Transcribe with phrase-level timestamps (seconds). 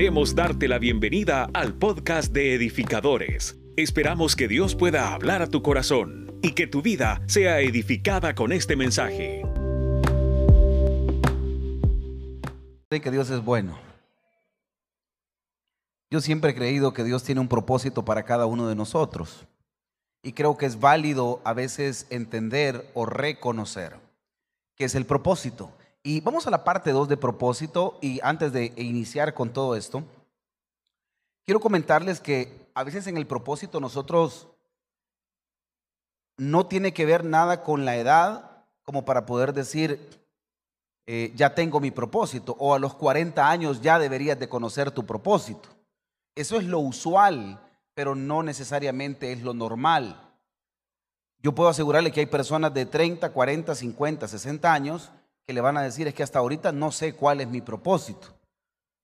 [0.00, 3.58] Queremos darte la bienvenida al podcast de edificadores.
[3.76, 8.50] Esperamos que Dios pueda hablar a tu corazón y que tu vida sea edificada con
[8.50, 9.42] este mensaje.
[12.88, 13.78] que Dios es bueno.
[16.10, 19.46] Yo siempre he creído que Dios tiene un propósito para cada uno de nosotros.
[20.22, 23.96] Y creo que es válido a veces entender o reconocer
[24.76, 25.70] que es el propósito.
[26.02, 30.02] Y vamos a la parte 2 de propósito y antes de iniciar con todo esto,
[31.44, 34.48] quiero comentarles que a veces en el propósito nosotros
[36.38, 40.08] no tiene que ver nada con la edad como para poder decir,
[41.06, 45.04] eh, ya tengo mi propósito o a los 40 años ya deberías de conocer tu
[45.04, 45.68] propósito.
[46.34, 47.60] Eso es lo usual,
[47.92, 50.18] pero no necesariamente es lo normal.
[51.42, 55.10] Yo puedo asegurarle que hay personas de 30, 40, 50, 60 años
[55.50, 58.28] que le van a decir es que hasta ahorita no sé cuál es mi propósito,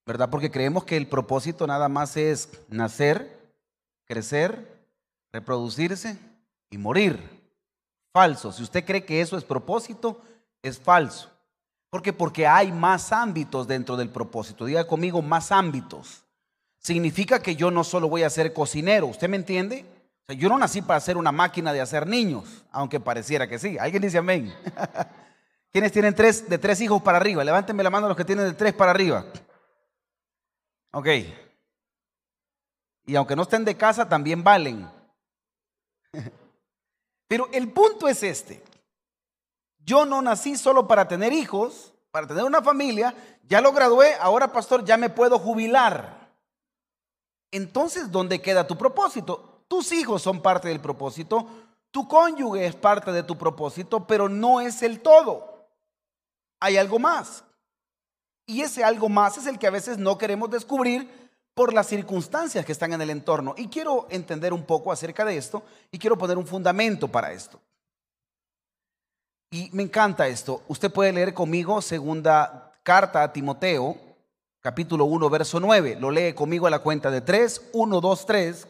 [0.05, 0.29] ¿verdad?
[0.29, 3.37] Porque creemos que el propósito nada más es nacer,
[4.05, 4.65] crecer,
[5.33, 6.17] reproducirse
[6.69, 7.19] y morir.
[8.13, 8.53] Falso.
[8.53, 10.21] Si usted cree que eso es propósito,
[10.61, 11.29] es falso.
[11.89, 14.63] Porque porque hay más ámbitos dentro del propósito.
[14.63, 16.23] Diga conmigo más ámbitos.
[16.77, 19.83] Significa que yo no solo voy a ser cocinero, ¿usted me entiende?
[20.29, 23.77] Yo no nací para ser una máquina de hacer niños, aunque pareciera que sí.
[23.77, 24.55] Alguien dice amén.
[25.71, 27.43] ¿Quiénes tienen tres, de tres hijos para arriba?
[27.43, 29.25] Levántenme la mano los que tienen de tres para arriba.
[30.91, 31.07] Ok.
[33.05, 34.89] Y aunque no estén de casa, también valen.
[37.27, 38.63] Pero el punto es este.
[39.79, 43.13] Yo no nací solo para tener hijos, para tener una familia.
[43.47, 46.31] Ya lo gradué, ahora pastor, ya me puedo jubilar.
[47.51, 49.63] Entonces, ¿dónde queda tu propósito?
[49.67, 51.47] Tus hijos son parte del propósito,
[51.91, 55.46] tu cónyuge es parte de tu propósito, pero no es el todo
[56.59, 57.43] hay algo más.
[58.45, 61.09] Y ese algo más es el que a veces no queremos descubrir
[61.53, 63.55] por las circunstancias que están en el entorno.
[63.57, 67.59] Y quiero entender un poco acerca de esto y quiero poner un fundamento para esto.
[69.51, 70.61] Y me encanta esto.
[70.67, 73.97] Usted puede leer conmigo segunda carta a Timoteo,
[74.61, 75.97] capítulo 1, verso 9.
[75.99, 78.67] Lo lee conmigo a la cuenta de 3, 1, 2, 3.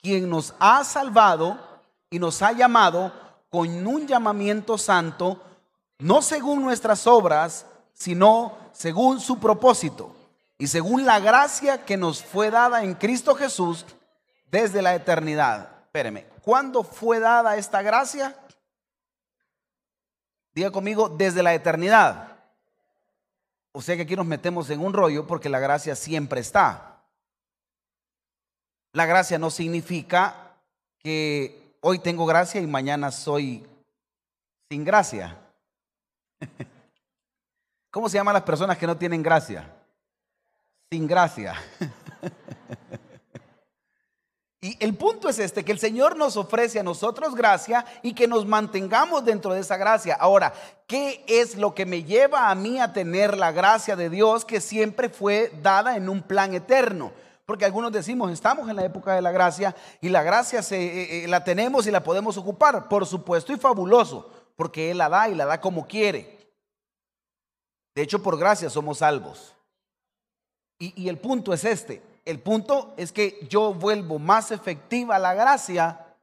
[0.00, 1.58] Quien nos ha salvado
[2.10, 3.12] y nos ha llamado
[3.50, 5.40] con un llamamiento santo
[5.98, 10.14] no según nuestras obras, sino según su propósito
[10.58, 13.84] y según la gracia que nos fue dada en Cristo Jesús
[14.50, 15.70] desde la eternidad.
[15.84, 18.36] Espéreme, ¿cuándo fue dada esta gracia?
[20.54, 22.36] Diga conmigo, desde la eternidad.
[23.72, 27.02] O sea que aquí nos metemos en un rollo porque la gracia siempre está.
[28.92, 30.56] La gracia no significa
[30.98, 33.66] que hoy tengo gracia y mañana soy
[34.68, 35.38] sin gracia.
[37.90, 39.68] ¿Cómo se llaman las personas que no tienen gracia?
[40.90, 41.54] Sin gracia.
[44.64, 48.28] Y el punto es este, que el Señor nos ofrece a nosotros gracia y que
[48.28, 50.14] nos mantengamos dentro de esa gracia.
[50.14, 50.52] Ahora,
[50.86, 54.60] ¿qué es lo que me lleva a mí a tener la gracia de Dios que
[54.60, 57.10] siempre fue dada en un plan eterno?
[57.44, 61.24] Porque algunos decimos, estamos en la época de la gracia y la gracia se, eh,
[61.24, 65.28] eh, la tenemos y la podemos ocupar, por supuesto, y fabuloso porque Él la da
[65.28, 66.38] y la da como quiere.
[67.94, 69.54] De hecho, por gracia somos salvos.
[70.78, 72.02] Y, el punto es este.
[72.24, 76.16] El punto es que yo vuelvo más efectiva la gracia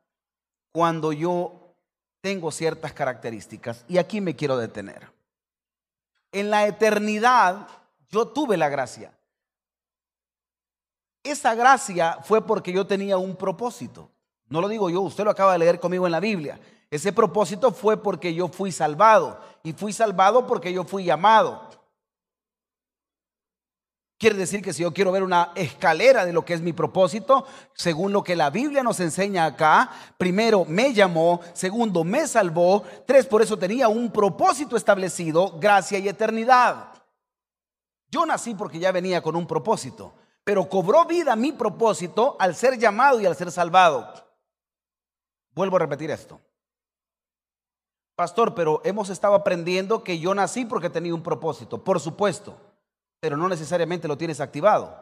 [0.74, 1.76] cuando yo
[2.20, 3.86] tengo ciertas características.
[3.88, 5.10] Y aquí me quiero detener.
[6.34, 7.68] En la eternidad
[8.10, 9.14] yo tuve la gracia.
[11.24, 14.10] Esa gracia fue porque yo tenía un propósito.
[14.48, 16.60] No lo digo yo, usted lo acaba de leer conmigo en la Biblia.
[16.92, 21.70] Ese propósito fue porque yo fui salvado y fui salvado porque yo fui llamado.
[24.18, 27.46] Quiere decir que si yo quiero ver una escalera de lo que es mi propósito,
[27.74, 33.26] según lo que la Biblia nos enseña acá, primero me llamó, segundo me salvó, tres,
[33.28, 36.90] por eso tenía un propósito establecido, gracia y eternidad.
[38.12, 40.13] Yo nací porque ya venía con un propósito,
[40.44, 44.12] pero cobró vida mi propósito al ser llamado y al ser salvado.
[45.54, 46.42] Vuelvo a repetir esto.
[48.19, 52.54] Pastor, pero hemos estado aprendiendo que yo nací porque tenía un propósito, por supuesto,
[53.21, 54.94] pero no necesariamente lo tienes activado.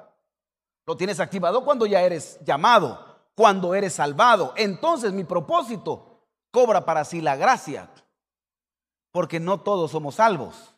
[0.86, 4.54] Lo tienes activado cuando ya eres llamado, cuando eres salvado.
[4.56, 7.90] Entonces mi propósito cobra para sí la gracia,
[9.10, 10.76] porque no todos somos salvos.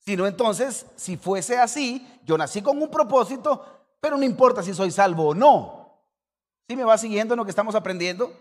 [0.00, 3.64] Sino entonces, si fuese así, yo nací con un propósito,
[4.00, 6.02] pero no importa si soy salvo o no.
[6.68, 8.32] ¿Sí me va siguiendo en lo que estamos aprendiendo?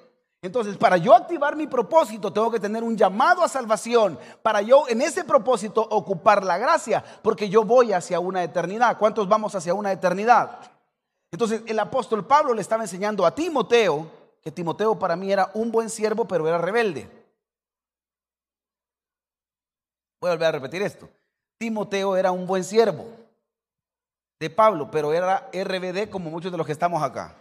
[0.42, 4.88] Entonces, para yo activar mi propósito, tengo que tener un llamado a salvación, para yo
[4.88, 8.98] en ese propósito ocupar la gracia, porque yo voy hacia una eternidad.
[8.98, 10.60] ¿Cuántos vamos hacia una eternidad?
[11.32, 14.10] Entonces, el apóstol Pablo le estaba enseñando a Timoteo,
[14.42, 17.10] que Timoteo para mí era un buen siervo, pero era rebelde.
[20.22, 21.10] Voy a volver a repetir esto.
[21.58, 23.06] Timoteo era un buen siervo
[24.40, 27.36] de Pablo, pero era RBD como muchos de los que estamos acá.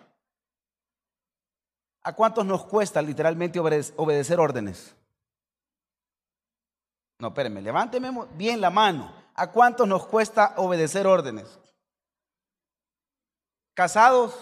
[2.07, 4.95] ¿A cuántos nos cuesta literalmente obedecer órdenes?
[7.19, 9.13] No, espérenme, levánteme bien la mano.
[9.35, 11.59] ¿A cuántos nos cuesta obedecer órdenes?
[13.75, 14.39] ¿Casados?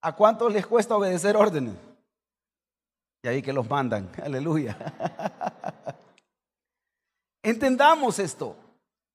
[0.00, 1.76] ¿A cuántos les cuesta obedecer órdenes?
[3.22, 4.10] Y ahí que los mandan.
[4.24, 4.74] Aleluya.
[7.42, 8.56] Entendamos esto.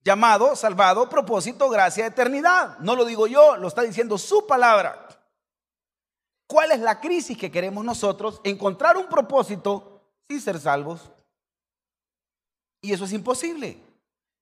[0.03, 2.77] Llamado, salvado, propósito, gracia, eternidad.
[2.77, 5.07] No lo digo yo, lo está diciendo su palabra.
[6.53, 8.39] ¿Cuál es la crisis que queremos nosotros?
[8.44, 11.09] Encontrar un propósito sin ser salvos.
[12.79, 13.79] Y eso es imposible.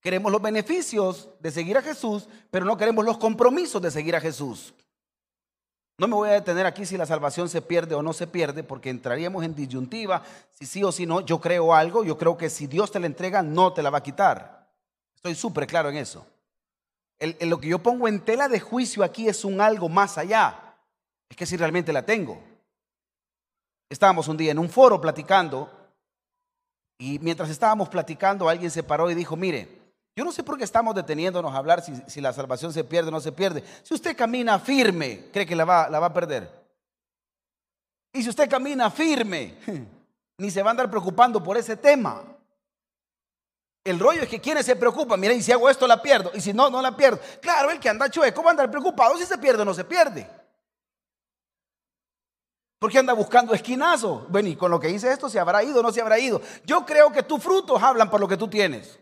[0.01, 4.19] Queremos los beneficios de seguir a Jesús, pero no queremos los compromisos de seguir a
[4.19, 4.73] Jesús.
[5.97, 8.61] No me voy a detener aquí si la salvación se pierde o no se pierde,
[8.61, 11.21] porque entraríamos en disyuntiva, si sí o si no.
[11.21, 13.99] Yo creo algo, yo creo que si Dios te la entrega, no te la va
[13.99, 14.69] a quitar.
[15.15, 16.25] Estoy súper claro en eso.
[17.39, 20.70] lo que yo pongo en tela de juicio aquí es un algo más allá
[21.31, 22.43] es que si realmente la tengo.
[23.89, 25.71] Estábamos un día en un foro platicando
[26.97, 29.79] y mientras estábamos platicando alguien se paró y dijo, mire,
[30.13, 33.11] yo no sé por qué estamos deteniéndonos a hablar si, la salvación se pierde o
[33.11, 33.63] no se pierde.
[33.81, 36.49] Si usted camina firme, cree que la va, la va a perder.
[38.11, 39.55] Y si usted camina firme,
[40.37, 42.25] ni se va a andar preocupando por ese tema.
[43.85, 46.41] El rollo es que quienes se preocupan, mire, y si hago esto la pierdo, y
[46.41, 47.21] si no, no la pierdo.
[47.41, 49.85] Claro, el que anda chueco va a andar preocupado si se pierde o no se
[49.85, 50.40] pierde.
[52.81, 54.25] ¿Por qué anda buscando esquinazo?
[54.29, 56.41] Bueno, y con lo que hice esto, ¿se habrá ido o no se habrá ido?
[56.65, 58.99] Yo creo que tus frutos hablan por lo que tú tienes.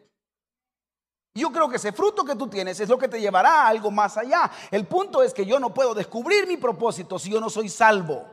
[1.33, 3.89] Yo creo que ese fruto que tú tienes es lo que te llevará a algo
[3.89, 4.51] más allá.
[4.69, 8.25] El punto es que yo no puedo descubrir mi propósito si yo no soy salvo.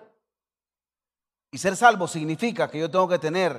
[1.52, 3.56] Y ser salvo significa que yo tengo que tener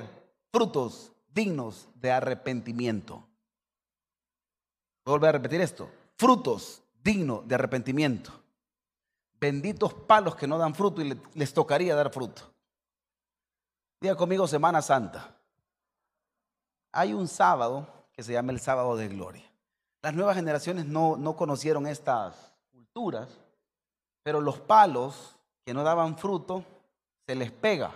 [0.52, 3.26] frutos dignos de arrepentimiento.
[5.06, 5.88] Voy a volver a repetir esto.
[6.18, 8.38] Frutos dignos de arrepentimiento
[9.40, 12.42] benditos palos que no dan fruto y les tocaría dar fruto.
[14.00, 15.34] Diga conmigo Semana Santa.
[16.92, 19.44] Hay un sábado que se llama el sábado de gloria.
[20.02, 22.34] Las nuevas generaciones no, no conocieron estas
[22.72, 23.28] culturas,
[24.22, 26.64] pero los palos que no daban fruto
[27.26, 27.92] se les pega.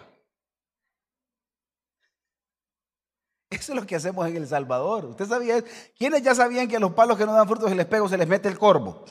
[3.50, 5.04] Eso es lo que hacemos en El Salvador.
[5.04, 5.62] ¿Usted sabía?
[5.96, 8.08] ¿Quiénes ya sabían que a los palos que no dan fruto se les pega o
[8.08, 9.04] se les mete el corvo?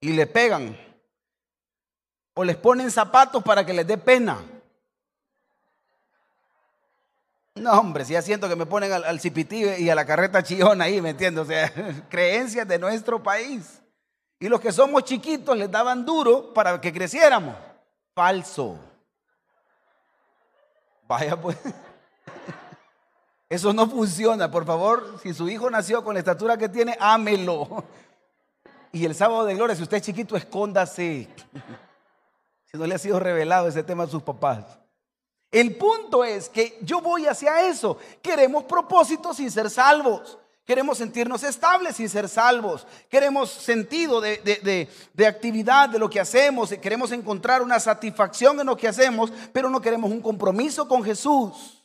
[0.00, 0.76] Y le pegan
[2.38, 4.38] o les ponen zapatos para que les dé pena.
[7.56, 10.84] No, hombre, si ya siento que me ponen al, al y a la carreta chillona
[10.84, 11.42] ahí, ¿me entiendes?
[11.42, 11.72] O sea,
[12.08, 13.82] creencias de nuestro país.
[14.38, 17.56] Y los que somos chiquitos les daban duro para que creciéramos.
[18.14, 18.78] Falso.
[21.08, 21.56] Vaya pues.
[23.48, 24.48] Eso no funciona.
[24.48, 27.84] Por favor, si su hijo nació con la estatura que tiene, ámelo.
[28.90, 31.28] Y el sábado de gloria, si usted es chiquito, escóndase
[32.70, 34.64] si no le ha sido revelado ese tema a sus papás.
[35.50, 37.96] El punto es que yo voy hacia eso.
[38.20, 40.38] Queremos propósitos sin ser salvos.
[40.66, 42.86] Queremos sentirnos estables sin ser salvos.
[43.08, 46.68] Queremos sentido de, de, actividad de lo que hacemos.
[46.82, 51.82] Queremos encontrar una satisfacción en lo que hacemos, pero no queremos un compromiso con Jesús.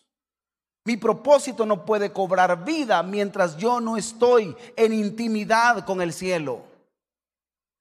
[0.84, 6.73] Mi propósito no puede cobrar vida mientras yo no estoy en intimidad con el cielo.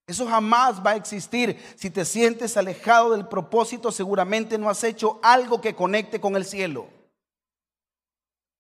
[0.07, 1.59] Eso jamás va a existir.
[1.77, 6.45] Si te sientes alejado del propósito, seguramente no has hecho algo que conecte con el
[6.45, 6.89] cielo.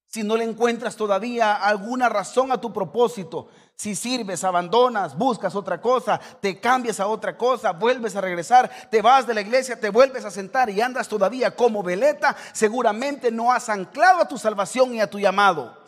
[0.07, 5.81] Si no le encuentras todavía alguna razón a tu propósito, si sirves, abandonas, buscas otra
[5.81, 9.89] cosa, te cambias a otra cosa, vuelves a regresar, te vas de la iglesia, te
[9.89, 14.95] vuelves a sentar y andas todavía como veleta, seguramente no has anclado a tu salvación
[14.95, 15.82] y a tu llamado.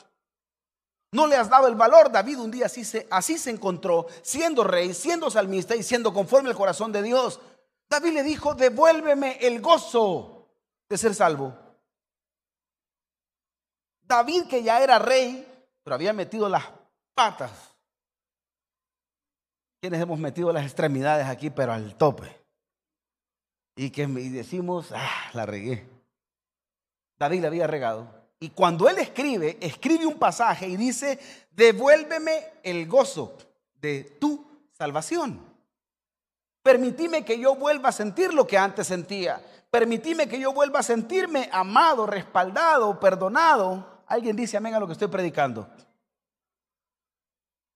[1.14, 2.10] No le has dado el valor.
[2.10, 6.50] David un día así se, así se encontró, siendo rey, siendo salmista y siendo conforme
[6.50, 7.40] al corazón de Dios.
[7.88, 10.48] David le dijo, devuélveme el gozo
[10.88, 11.56] de ser salvo.
[14.02, 15.46] David que ya era rey,
[15.84, 16.64] pero había metido las
[17.14, 17.52] patas.
[19.80, 22.44] Quienes hemos metido las extremidades aquí, pero al tope.
[23.76, 25.88] Y que decimos, ah, la regué.
[27.20, 28.23] David le había regado.
[28.40, 31.18] Y cuando él escribe, escribe un pasaje y dice,
[31.52, 33.36] devuélveme el gozo
[33.80, 35.40] de tu salvación.
[36.62, 39.40] Permitime que yo vuelva a sentir lo que antes sentía.
[39.70, 44.02] Permitime que yo vuelva a sentirme amado, respaldado, perdonado.
[44.06, 45.68] Alguien dice amén a lo que estoy predicando.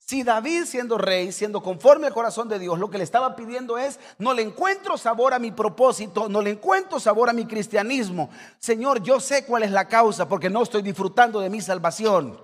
[0.09, 3.77] Si David siendo rey, siendo conforme al corazón de Dios, lo que le estaba pidiendo
[3.77, 8.31] es, no le encuentro sabor a mi propósito, no le encuentro sabor a mi cristianismo.
[8.59, 12.41] Señor, yo sé cuál es la causa porque no estoy disfrutando de mi salvación.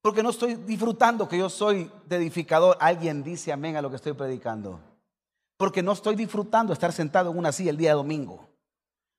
[0.00, 2.78] Porque no estoy disfrutando que yo soy de edificador.
[2.80, 4.80] Alguien dice amén a lo que estoy predicando.
[5.58, 8.48] Porque no estoy disfrutando estar sentado en una silla el día domingo.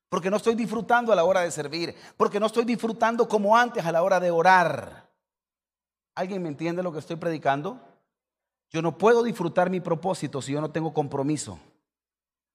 [0.08, 1.94] Porque no estoy disfrutando a la hora de servir.
[2.16, 5.07] Porque no estoy disfrutando como antes a la hora de orar.
[6.18, 7.78] ¿Alguien me entiende lo que estoy predicando?
[8.70, 11.60] Yo no puedo disfrutar mi propósito si yo no tengo compromiso.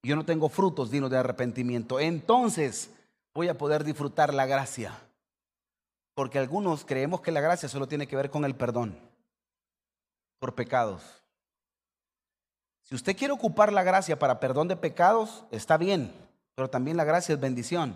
[0.04, 1.98] Yo no tengo frutos dignos de arrepentimiento.
[2.02, 2.92] Entonces
[3.34, 5.00] voy a poder disfrutar la gracia.
[6.14, 9.00] Porque algunos creemos que la gracia solo tiene que ver con el perdón
[10.40, 11.24] por pecados.
[12.84, 16.14] Si usted quiere ocupar la gracia para perdón de pecados, está bien,
[16.54, 17.96] pero también la gracia es bendición.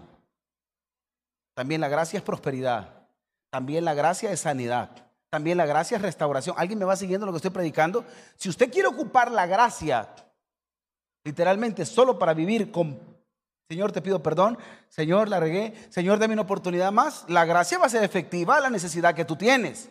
[1.56, 3.06] También la gracia es prosperidad.
[3.50, 5.07] También la gracia es sanidad.
[5.30, 6.56] También la gracia es restauración.
[6.58, 8.06] ¿Alguien me va siguiendo lo que estoy predicando?
[8.38, 10.08] Si usted quiere ocupar la gracia,
[11.26, 12.98] literalmente solo para vivir con,
[13.70, 14.58] Señor, te pido perdón,
[14.88, 18.62] Señor, la regué, Señor, dame una oportunidad más, la gracia va a ser efectiva a
[18.62, 19.90] la necesidad que tú tienes.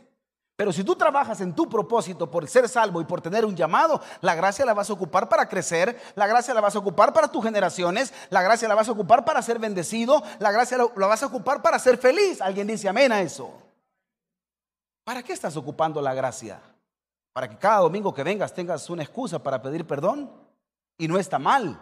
[0.57, 4.00] Pero si tú trabajas en tu propósito por ser salvo y por tener un llamado,
[4.23, 7.28] la gracia la vas a ocupar para crecer, la gracia la vas a ocupar para
[7.28, 11.23] tus generaciones, la gracia la vas a ocupar para ser bendecido, la gracia la vas
[11.23, 12.40] a ocupar para ser feliz.
[12.40, 13.65] Alguien dice amén a eso.
[15.07, 16.61] ¿Para qué estás ocupando la gracia?
[17.33, 20.29] ¿Para que cada domingo que vengas tengas una excusa para pedir perdón?
[20.99, 21.81] Y no está mal,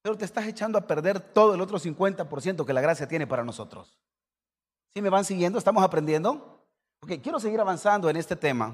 [0.00, 3.42] pero te estás echando a perder todo el otro 50% que la gracia tiene para
[3.42, 3.98] nosotros.
[4.94, 5.58] ¿Sí me van siguiendo?
[5.58, 6.64] ¿Estamos aprendiendo?
[7.00, 8.72] Ok, quiero seguir avanzando en este tema.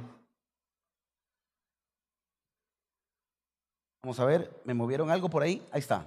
[4.03, 5.67] Vamos a ver, ¿me movieron algo por ahí?
[5.71, 6.07] Ahí está.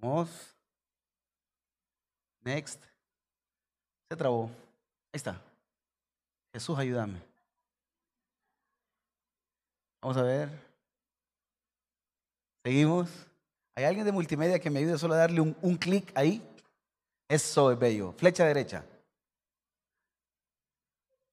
[0.00, 0.56] Vamos.
[2.40, 2.82] Next.
[4.08, 4.44] Se trabó.
[4.44, 5.51] Ahí está.
[6.52, 7.18] Jesús, ayúdame.
[10.02, 10.50] Vamos a ver.
[12.64, 13.08] Seguimos.
[13.74, 16.42] ¿Hay alguien de multimedia que me ayude solo a darle un, un clic ahí?
[17.28, 18.12] Eso es bello.
[18.12, 18.84] Flecha derecha.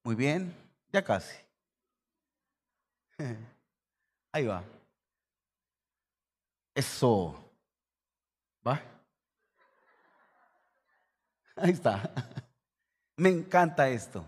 [0.04, 0.56] Muy bien.
[0.94, 1.36] Ya casi.
[4.32, 4.64] Ahí va.
[6.74, 7.36] Eso.
[8.66, 8.82] ¿Va?
[11.58, 12.14] Ahí está.
[13.18, 14.24] Me encanta esto.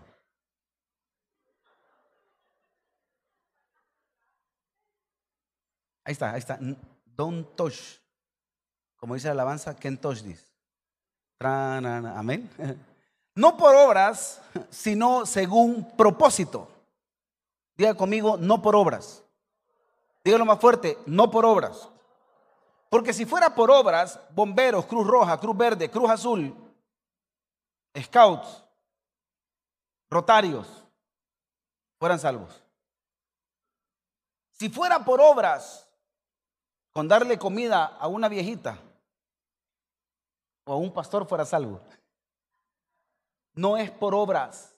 [6.04, 6.58] Ahí está, ahí está.
[7.04, 8.00] Don't touch.
[8.96, 10.52] Como dice la alabanza, can't touch this.
[11.40, 12.48] Amén.
[13.34, 16.68] No por obras, sino según propósito.
[17.74, 19.24] Diga conmigo, no por obras.
[20.22, 21.88] Dígalo más fuerte, no por obras.
[22.90, 26.54] Porque si fuera por obras, bomberos, Cruz Roja, Cruz Verde, Cruz Azul,
[27.98, 28.62] scouts,
[30.10, 30.66] rotarios,
[31.98, 32.62] fueran salvos.
[34.50, 35.81] Si fuera por obras,
[36.92, 38.78] con darle comida a una viejita
[40.64, 41.80] o a un pastor fuera salvo.
[43.54, 44.74] No es por obras,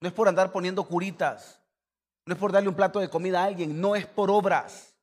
[0.00, 1.60] no es por andar poniendo curitas,
[2.26, 4.94] no es por darle un plato de comida a alguien, no es por obras.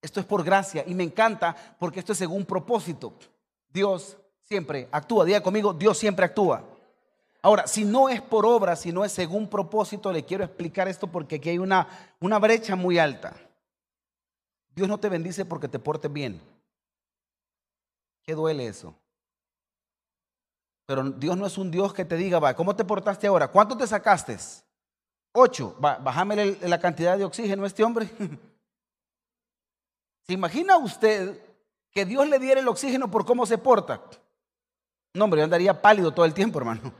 [0.00, 3.14] Esto es por gracia y me encanta porque esto es según propósito.
[3.68, 6.62] Dios siempre actúa, diga conmigo, Dios siempre actúa.
[7.40, 11.06] Ahora, si no es por obras, si no es según propósito, le quiero explicar esto
[11.06, 13.34] porque aquí hay una, una brecha muy alta.
[14.74, 16.40] Dios no te bendice porque te portes bien.
[18.22, 18.94] ¿Qué duele eso?
[20.86, 23.48] Pero Dios no es un Dios que te diga, va, ¿cómo te portaste ahora?
[23.48, 24.36] ¿Cuánto te sacaste?
[25.32, 25.76] Ocho.
[25.82, 28.10] Va, bájame la cantidad de oxígeno a este hombre.
[30.26, 31.38] ¿Se imagina usted
[31.90, 34.00] que Dios le diera el oxígeno por cómo se porta?
[35.14, 36.92] No, hombre, yo andaría pálido todo el tiempo, hermano.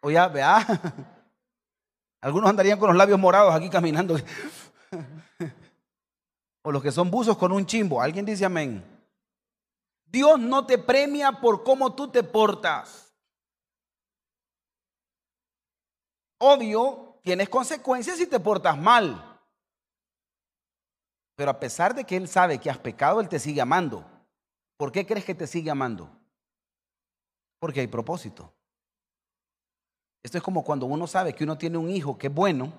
[0.00, 0.66] O ya, vea.
[2.20, 4.16] Algunos andarían con los labios morados aquí caminando.
[6.62, 8.00] O los que son buzos con un chimbo.
[8.00, 8.84] ¿Alguien dice amén?
[10.06, 13.14] Dios no te premia por cómo tú te portas.
[16.38, 19.40] Obvio, tienes consecuencias si te portas mal.
[21.34, 24.04] Pero a pesar de que Él sabe que has pecado, Él te sigue amando.
[24.76, 26.10] ¿Por qué crees que te sigue amando?
[27.58, 28.52] Porque hay propósito.
[30.22, 32.72] Esto es como cuando uno sabe que uno tiene un hijo que es bueno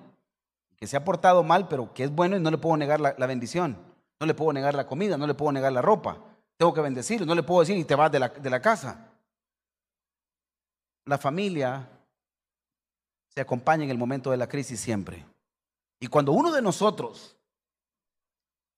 [0.77, 3.27] que se ha portado mal, pero que es bueno y no le puedo negar la,
[3.27, 3.77] bendición.
[4.20, 6.18] No le puedo negar la comida, no le puedo negar la ropa.
[6.58, 9.10] Tengo que bendecir, no le puedo decir y te vas de la, de la casa.
[11.06, 11.89] La familia
[13.34, 15.25] se acompaña en el momento de la crisis siempre.
[16.00, 17.36] Y cuando uno de nosotros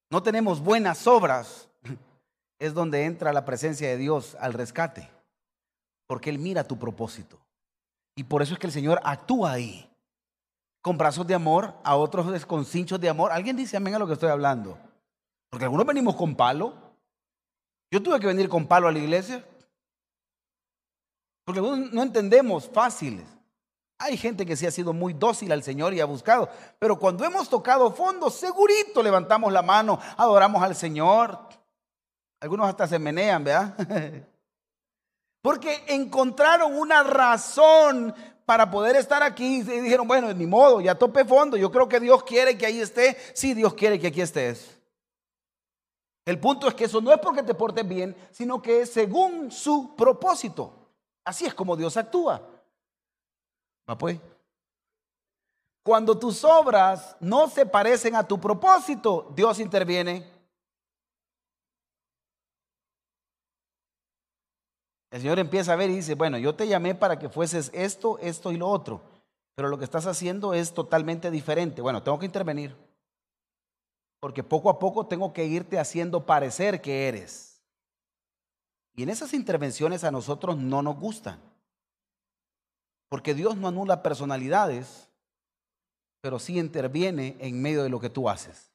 [0.09, 1.67] no tenemos buenas obras,
[2.59, 5.09] es donde entra la presencia de Dios al rescate.
[6.07, 7.39] Porque Él mira tu propósito.
[8.15, 9.91] Y por eso es que el Señor actúa ahí.
[10.85, 13.31] Con brazos de amor, a otros con cinchos de amor.
[13.31, 14.77] ¿Alguien dice amén a lo que estoy hablando?
[15.49, 16.75] Porque algunos venimos con palo.
[17.89, 19.43] Yo tuve que venir con palo a la iglesia.
[21.43, 23.25] Porque no entendemos fáciles.
[23.97, 27.25] Hay gente que sí ha sido muy dócil al Señor y ha buscado, pero cuando
[27.25, 31.49] hemos tocado fondo, segurito levantamos la mano, adoramos al Señor.
[32.39, 33.75] Algunos hasta se menean, ¿verdad?
[35.41, 38.13] Porque encontraron una razón
[38.45, 41.99] para poder estar aquí y dijeron, bueno, ni modo, ya tope fondo, yo creo que
[41.99, 44.79] Dios quiere que ahí esté, sí, Dios quiere que aquí estés.
[46.25, 49.51] El punto es que eso no es porque te portes bien, sino que es según
[49.51, 50.73] su propósito.
[51.23, 52.41] Así es como Dios actúa.
[53.89, 54.19] ¿Va pues?
[55.83, 60.34] Cuando tus obras no se parecen a tu propósito, Dios interviene.
[65.11, 68.17] El Señor empieza a ver y dice, bueno, yo te llamé para que fueses esto,
[68.19, 69.01] esto y lo otro,
[69.55, 71.81] pero lo que estás haciendo es totalmente diferente.
[71.81, 72.75] Bueno, tengo que intervenir,
[74.19, 77.61] porque poco a poco tengo que irte haciendo parecer que eres.
[78.95, 81.39] Y en esas intervenciones a nosotros no nos gustan.
[83.09, 85.09] Porque Dios no anula personalidades,
[86.21, 88.71] pero sí interviene en medio de lo que tú haces.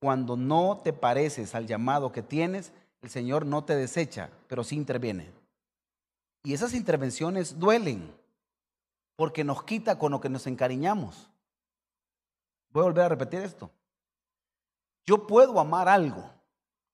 [0.00, 2.72] Cuando no te pareces al llamado que tienes,
[3.06, 5.30] el Señor no te desecha, pero sí interviene.
[6.42, 8.12] Y esas intervenciones duelen,
[9.14, 11.30] porque nos quita con lo que nos encariñamos.
[12.72, 13.70] Voy a volver a repetir esto.
[15.06, 16.28] Yo puedo amar algo.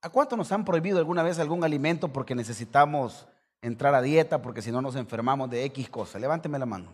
[0.02, 3.26] ¿A cuánto nos han prohibido alguna vez algún alimento porque necesitamos
[3.62, 6.18] entrar a dieta porque si no nos enfermamos de X cosa.
[6.18, 6.90] Levánteme la mano.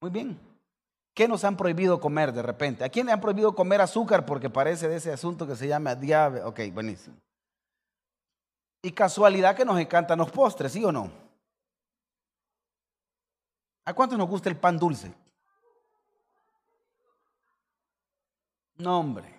[0.00, 0.36] Muy bien.
[1.14, 2.82] ¿Qué nos han prohibido comer de repente?
[2.82, 5.94] ¿A quién le han prohibido comer azúcar porque parece de ese asunto que se llama
[5.94, 6.46] diabetes?
[6.46, 7.14] Ok, buenísimo.
[8.88, 11.10] Y casualidad que nos encantan los postres, ¿sí o no?
[13.84, 15.12] ¿A cuántos nos gusta el pan dulce?
[18.76, 19.30] No, hombre.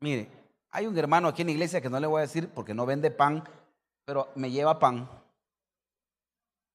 [0.00, 0.28] Mire,
[0.72, 2.84] hay un hermano aquí en la iglesia que no le voy a decir porque no
[2.84, 3.48] vende pan,
[4.04, 5.08] pero me lleva pan.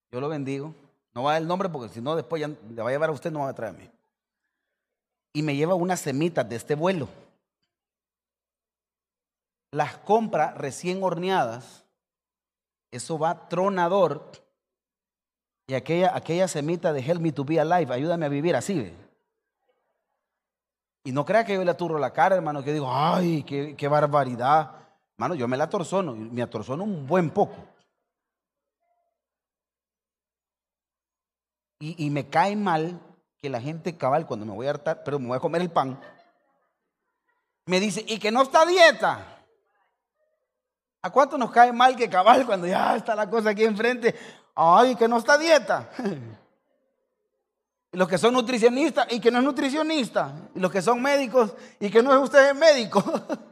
[0.09, 0.73] Yo lo bendigo.
[1.13, 3.09] No va a dar el nombre porque si no, después ya le va a llevar
[3.09, 3.91] a usted, no va a traer a mí.
[5.33, 7.09] Y me lleva unas semitas de este vuelo.
[9.71, 11.81] Las compra recién horneadas.
[12.91, 14.31] Eso va tronador.
[15.67, 18.77] Y aquella, aquella semita de Help Me to Be Alive, ayúdame a vivir así.
[18.77, 18.93] ¿ve?
[21.03, 23.87] Y no crea que yo le aturro la cara, hermano, que digo, ay, qué, qué
[23.87, 24.75] barbaridad.
[25.17, 27.55] Hermano, yo me la atorzono, me atorzono un buen poco.
[31.79, 32.99] Y, me cae mal
[33.41, 35.71] que la gente cabal, cuando me voy a hartar, pero me voy a comer el
[35.71, 35.99] pan,
[37.65, 39.30] me dice, y que no está dieta.
[41.03, 44.15] ¿A cuánto nos cae mal que cabal cuando ya está la cosa aquí enfrente?
[44.53, 45.89] Ay, que no está dieta.
[47.93, 50.49] Los que son nutricionistas y que no es nutricionista.
[50.53, 53.03] Los que son médicos y que no es usted médico.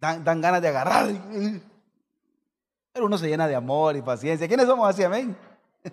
[0.00, 1.08] Dan, dan ganas de agarrar.
[2.92, 4.46] Pero uno se llena de amor y paciencia.
[4.46, 5.02] ¿Quiénes somos así?
[5.02, 5.36] Amén.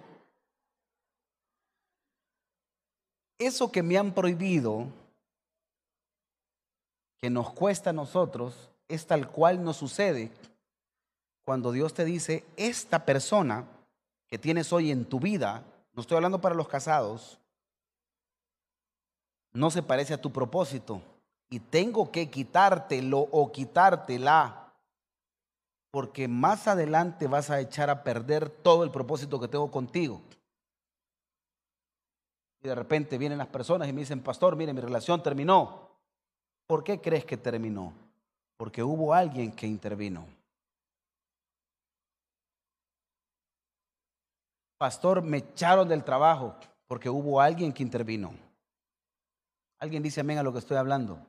[3.39, 4.87] eso que me han prohibido,
[7.21, 10.31] que nos cuesta a nosotros, es tal cual nos sucede
[11.43, 13.65] cuando Dios te dice, esta persona
[14.27, 17.39] que tienes hoy en tu vida, no estoy hablando para los casados,
[19.53, 21.01] no se parece a tu propósito
[21.49, 24.73] y tengo que quitártelo o quitártela,
[25.91, 30.21] porque más adelante vas a echar a perder todo el propósito que tengo contigo.
[32.61, 35.91] Y de repente vienen las personas y me dicen, pastor, mire, mi relación terminó.
[36.67, 37.93] ¿Por qué crees que terminó?
[38.57, 40.25] Porque hubo alguien que intervino.
[44.77, 46.55] Pastor, me echaron del trabajo
[46.87, 48.33] porque hubo alguien que intervino.
[49.79, 51.19] Alguien dice amén a lo que estoy hablando.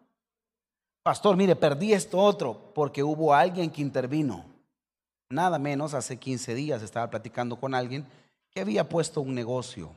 [1.03, 4.45] Pastor, mire, perdí esto otro porque hubo alguien que intervino.
[5.31, 8.07] Nada menos, hace 15 días estaba platicando con alguien
[8.51, 9.91] que había puesto un negocio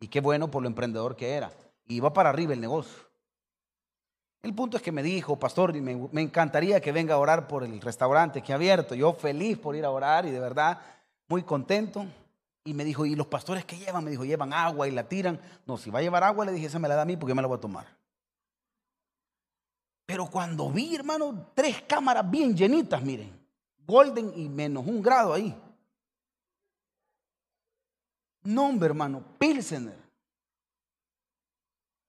[0.00, 1.52] y qué bueno por lo emprendedor que era.
[1.86, 3.11] Y iba para arriba el negocio.
[4.42, 7.62] El punto es que me dijo, pastor, me, me encantaría que venga a orar por
[7.62, 8.94] el restaurante que ha abierto.
[8.94, 10.80] Yo feliz por ir a orar y de verdad
[11.28, 12.06] muy contento.
[12.64, 14.04] Y me dijo, ¿y los pastores qué llevan?
[14.04, 15.40] Me dijo, llevan agua y la tiran.
[15.66, 17.30] No, si va a llevar agua, le dije, esa me la da a mí porque
[17.30, 17.86] yo me la voy a tomar.
[20.06, 23.32] Pero cuando vi, hermano, tres cámaras bien llenitas, miren,
[23.86, 25.56] golden y menos un grado ahí
[28.44, 30.00] nombre, hermano, Pilsener.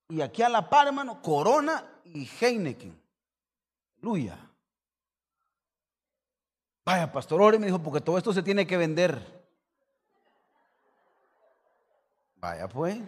[0.09, 2.95] Y aquí a la par, hermano, Corona y Heineken.
[3.97, 4.37] Aleluya.
[6.85, 9.21] Vaya, pastor, ore, me dijo, porque todo esto se tiene que vender.
[12.35, 12.99] Vaya, pues.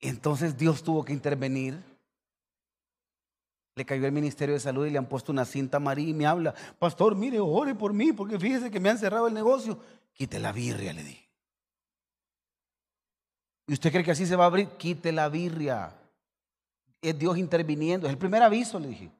[0.00, 1.82] Entonces Dios tuvo que intervenir.
[3.74, 6.26] Le cayó el Ministerio de Salud y le han puesto una cinta amarilla y me
[6.26, 9.78] habla, pastor, mire, ore por mí, porque fíjese que me han cerrado el negocio.
[10.12, 11.23] Quite la birria, le dije.
[13.66, 14.68] ¿Y usted cree que así se va a abrir?
[14.70, 15.94] Quite la birria.
[17.00, 18.06] Es Dios interviniendo.
[18.06, 19.10] Es el primer aviso, le dije.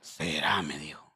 [0.00, 1.10] Será, me dijo.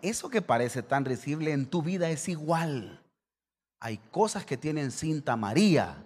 [0.00, 3.00] Eso que parece tan risible en tu vida es igual.
[3.80, 6.04] Hay cosas que tienen cinta María,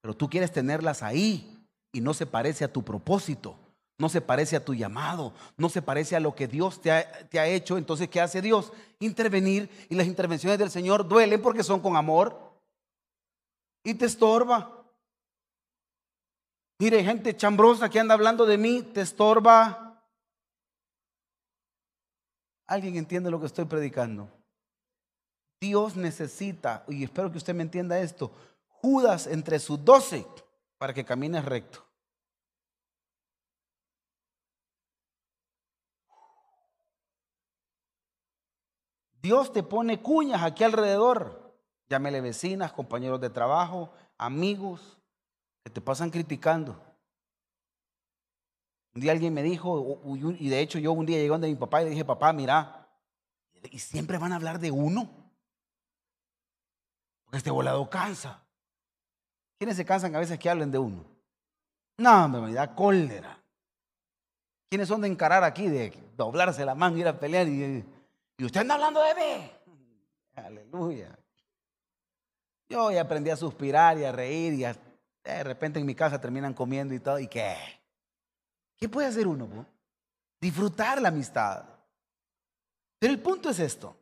[0.00, 1.56] pero tú quieres tenerlas ahí
[1.92, 3.56] y no se parece a tu propósito,
[4.02, 7.46] no se parece a tu llamado, no se parece a lo que Dios te ha,
[7.46, 7.78] hecho.
[7.78, 8.72] Entonces, ¿qué hace Dios?
[8.98, 12.36] Intervenir y las intervenciones del Señor duelen porque son con amor
[13.84, 14.84] y te estorba.
[16.80, 20.02] Mire, gente chambrosa que anda hablando de mí, te estorba.
[22.66, 24.28] ¿Alguien entiende lo que estoy predicando?
[25.60, 28.32] Dios necesita, y espero que usted me entienda esto,
[28.66, 30.26] Judas entre sus doce
[30.76, 31.91] para que camines recto.
[39.22, 41.56] Dios te pone cuñas aquí alrededor.
[41.88, 44.98] Llámele vecinas, compañeros de trabajo, amigos
[45.62, 46.80] que te pasan criticando.
[48.94, 50.00] Un día alguien me dijo,
[50.38, 52.88] y de hecho yo un día llegué donde mi papá y le dije, papá, mira,
[53.70, 55.08] y siempre van a hablar de uno.
[57.30, 58.42] Este volado cansa.
[59.58, 61.04] ¿Quiénes se cansan a veces que hablen de uno?
[61.96, 63.38] No, me da cólera.
[64.68, 67.84] ¿Quiénes son de encarar aquí, de doblarse la mano, ir a pelear y,
[68.36, 69.50] y usted anda hablando de mí?
[70.34, 71.18] Aleluya.
[72.68, 76.54] Yo ya aprendí a suspirar y a reír y de repente en mi casa terminan
[76.54, 77.18] comiendo y todo.
[77.18, 77.56] ¿Y qué?
[78.76, 79.66] ¿Qué puede hacer uno?
[80.40, 81.64] Disfrutar la amistad.
[82.98, 83.96] Pero el punto es esto.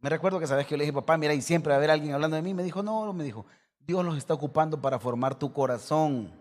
[0.00, 1.90] Me recuerdo que sabes que yo le dije, papá, mira, y siempre va a haber
[1.90, 2.54] alguien hablando de mí.
[2.54, 3.44] Me dijo, no, me dijo,
[3.78, 6.32] Dios los está ocupando para formar tu corazón.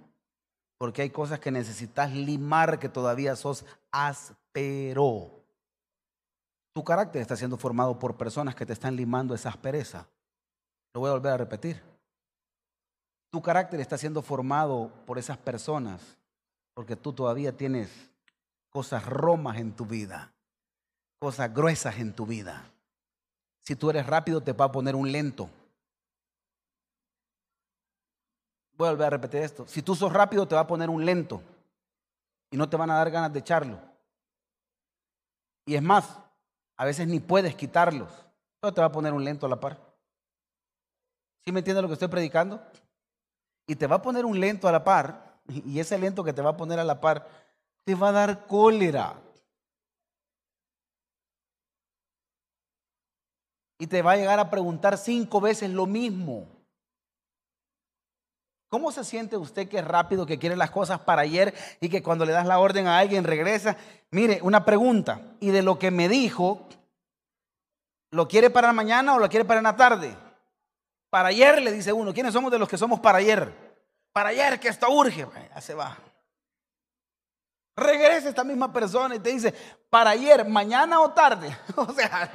[0.78, 5.38] Porque hay cosas que necesitas limar que todavía sos áspero.
[6.80, 10.08] Tu carácter está siendo formado por personas que te están limando esa aspereza.
[10.94, 11.84] Lo voy a volver a repetir.
[13.30, 16.00] Tu carácter está siendo formado por esas personas
[16.74, 17.89] porque tú todavía tienes
[18.70, 20.32] cosas romas en tu vida,
[21.20, 22.63] cosas gruesas en tu vida.
[23.60, 25.50] Si tú eres rápido, te va a poner un lento.
[28.78, 29.68] Voy a volver a repetir esto.
[29.68, 31.42] Si tú sos rápido, te va a poner un lento.
[32.50, 33.78] Y no te van a dar ganas de echarlo.
[35.65, 36.18] Y es más,
[36.80, 38.10] a veces ni puedes quitarlos.
[38.62, 39.78] Pero te va a poner un lento a la par.
[41.46, 42.62] ¿Sí me entiendes lo que estoy predicando?
[43.68, 45.42] Y te va a poner un lento a la par.
[45.48, 47.28] Y ese lento que te va a poner a la par
[47.84, 49.15] te va a dar cólera.
[53.80, 56.46] y te va a llegar a preguntar cinco veces lo mismo.
[58.69, 62.03] ¿Cómo se siente usted que es rápido, que quiere las cosas para ayer y que
[62.03, 63.75] cuando le das la orden a alguien regresa?
[64.12, 65.21] Mire, una pregunta.
[65.39, 66.67] ¿Y de lo que me dijo,
[68.12, 70.15] lo quiere para mañana o lo quiere para la tarde?
[71.10, 72.13] Para ayer, le dice uno.
[72.13, 73.51] ¿Quiénes somos de los que somos para ayer?
[74.13, 75.27] Para ayer, que esto urge.
[75.55, 75.97] Ya se va.
[77.75, 79.51] Regresa esta misma persona y te dice,
[79.89, 81.58] para ayer, mañana o tarde.
[81.75, 82.32] O sea,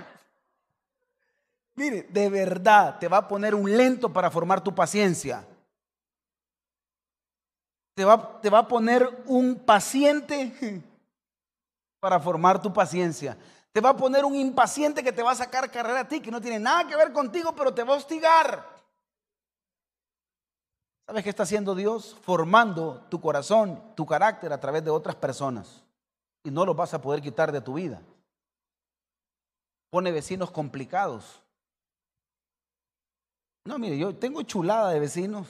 [1.76, 5.44] Mire, de verdad te va a poner un lento para formar tu paciencia.
[7.94, 10.82] Te va, te va a poner un paciente
[12.00, 13.36] para formar tu paciencia.
[13.72, 16.30] Te va a poner un impaciente que te va a sacar carrera a ti, que
[16.30, 18.74] no tiene nada que ver contigo, pero te va a hostigar.
[21.06, 22.16] ¿Sabes qué está haciendo Dios?
[22.22, 25.82] Formando tu corazón, tu carácter a través de otras personas.
[26.42, 28.00] Y no lo vas a poder quitar de tu vida.
[29.90, 31.44] Pone vecinos complicados
[33.64, 35.48] no, mire, yo tengo chulada de vecinos.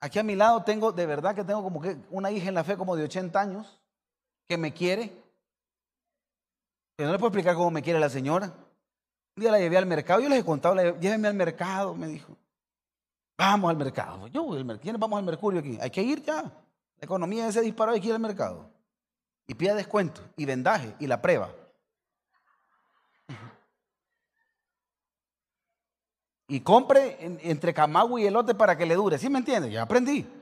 [0.00, 2.64] Aquí a mi lado tengo, de verdad que tengo como que una hija en la
[2.64, 3.80] fe como de 80 años,
[4.48, 5.12] que me quiere.
[6.96, 8.46] Que no le puedo explicar cómo me quiere la señora.
[9.36, 12.36] Un día la llevé al mercado, yo les he contado, llévenme al mercado, me dijo.
[13.36, 14.26] Vamos al mercado.
[14.28, 14.46] Yo
[14.80, 15.78] ¿quiénes vamos al Mercurio aquí?
[15.80, 16.42] Hay que ir ya.
[16.42, 18.70] La economía se disparó, hay que ir al mercado.
[19.46, 21.50] Y pida descuento, y vendaje, y la prueba.
[26.50, 29.18] y compre entre camago y elote para que le dure.
[29.18, 29.70] ¿Sí me entiende?
[29.70, 30.26] Ya aprendí.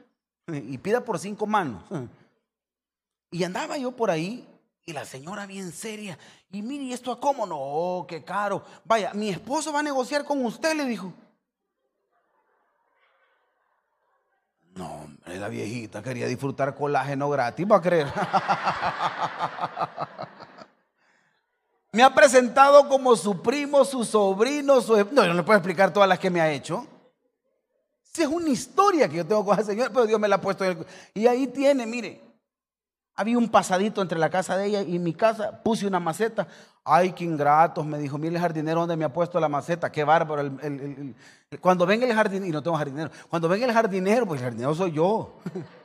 [0.50, 1.84] Y pida por cinco manos.
[3.30, 4.48] Y andaba yo por ahí
[4.86, 6.18] y la señora bien seria.
[6.50, 7.44] Y mire, ¿y esto a cómo?
[7.44, 8.64] No, oh, qué caro.
[8.86, 11.12] Vaya, mi esposo va a negociar con usted, le dijo.
[14.74, 18.06] No, hombre, la viejita quería disfrutar colágeno gratis, va a creer.
[21.92, 24.96] me ha presentado como su primo, su sobrino, su...
[24.96, 26.86] No, yo no le puedo explicar todas las que me ha hecho.
[28.02, 30.40] Si es una historia que yo tengo con el Señor, pero Dios me la ha
[30.40, 30.64] puesto.
[30.64, 30.86] En el...
[31.14, 32.20] Y ahí tiene, mire,
[33.14, 36.46] había un pasadito entre la casa de ella y mi casa, puse una maceta.
[36.84, 40.04] Ay, qué ingratos, me dijo, mire el jardinero donde me ha puesto la maceta, qué
[40.04, 40.56] bárbaro.
[41.60, 44.74] cuando venga el jardinero, y no tengo jardinero, cuando venga el jardinero, pues el jardinero
[44.74, 45.38] soy yo.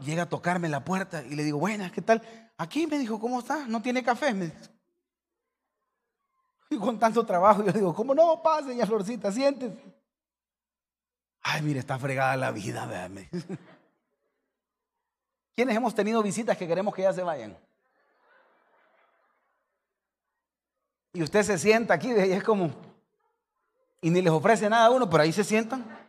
[0.00, 2.22] llega a tocarme la puerta y le digo, buenas, ¿qué tal?
[2.56, 3.66] Aquí me dijo, ¿cómo está?
[3.66, 4.34] ¿No tiene café?
[6.70, 8.42] Y con tanto trabajo, yo digo, ¿cómo no?
[8.42, 9.76] Pase, señora Florcita, siéntese.
[11.42, 13.28] Ay, mire, está fregada la vida, véame.
[15.54, 17.58] ¿Quiénes hemos tenido visitas que queremos que ya se vayan?
[21.12, 22.70] Y usted se sienta aquí y es como,
[24.00, 26.01] y ni les ofrece nada a uno, pero ahí se sientan.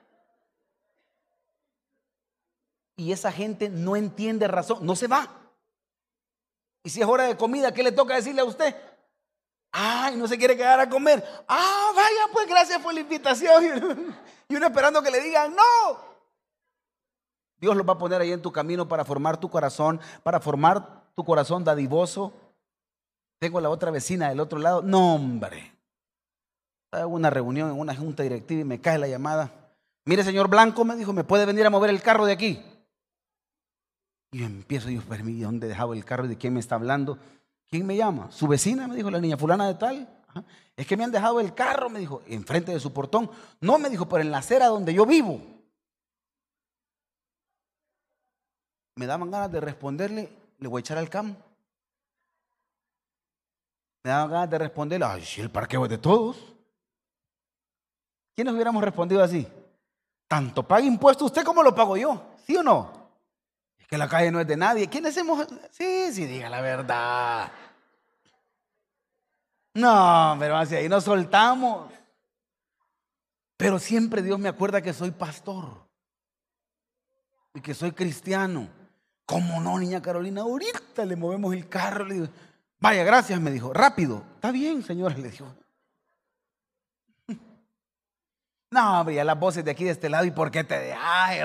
[2.95, 5.27] Y esa gente no entiende razón, no se va.
[6.83, 8.75] Y si es hora de comida, ¿qué le toca decirle a usted?
[9.71, 11.23] Ay, no se quiere quedar a comer.
[11.47, 14.15] Ah, vaya, pues gracias por la invitación.
[14.49, 15.97] Y uno esperando que le digan, no.
[17.57, 21.05] Dios lo va a poner ahí en tu camino para formar tu corazón, para formar
[21.15, 22.33] tu corazón dadivoso.
[23.39, 24.81] Tengo la otra vecina del otro lado.
[24.83, 25.73] No, hombre.
[26.91, 29.51] Hago una reunión en una junta directiva y me cae la llamada.
[30.05, 32.63] Mire, señor Blanco, me dijo, ¿me puede venir a mover el carro de aquí?
[34.33, 37.19] Y yo empiezo, Dios, permítame, ¿dónde he dejado el carro de quién me está hablando?
[37.69, 38.31] ¿Quién me llama?
[38.31, 40.09] Su vecina, me dijo la niña fulana de tal.
[40.75, 43.29] Es que me han dejado el carro, me dijo, enfrente de su portón.
[43.61, 45.39] No, me dijo, pero en la acera donde yo vivo.
[48.95, 51.39] Me daban ganas de responderle, le voy a echar al campo.
[54.03, 56.37] Me daban ganas de responderle, ay, si el parqueo es de todos.
[58.35, 59.47] ¿Quiénes hubiéramos respondido así?
[60.27, 63.02] Tanto paga impuesto usted como lo pago yo, ¿sí o no?
[63.87, 64.87] Que la calle no es de nadie.
[64.87, 65.47] ¿Quiénes hemos?
[65.71, 67.51] Sí, sí, diga la verdad.
[69.73, 71.91] No, pero hacia ahí nos soltamos.
[73.57, 75.87] Pero siempre Dios me acuerda que soy pastor
[77.53, 78.67] y que soy cristiano.
[79.25, 80.41] ¿Cómo no, niña Carolina?
[80.41, 82.05] Ahorita le movemos el carro.
[82.79, 83.73] Vaya, gracias, me dijo.
[83.73, 84.23] Rápido.
[84.35, 85.47] Está bien, señora, le dijo.
[88.73, 90.95] No, hombre, ya las voces de aquí de este lado, ¿y por qué te.?
[90.99, 91.41] Ay,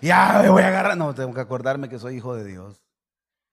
[0.00, 0.96] ya me voy a agarrar.
[0.96, 2.80] No, tengo que acordarme que soy hijo de Dios.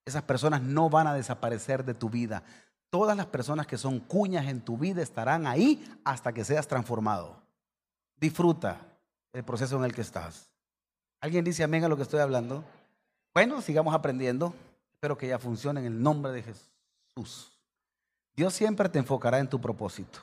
[0.06, 2.44] Esas personas no van a desaparecer de tu vida.
[2.92, 7.42] Todas las personas que son cuñas en tu vida estarán ahí hasta que seas transformado.
[8.18, 8.80] Disfruta
[9.34, 10.52] el proceso en el que estás.
[11.20, 12.64] ¿Alguien dice amén a lo que estoy hablando?
[13.34, 14.54] Bueno, sigamos aprendiendo.
[14.94, 17.52] Espero que ya funcione en el nombre de Jesús.
[18.36, 20.20] Dios siempre te enfocará en tu propósito.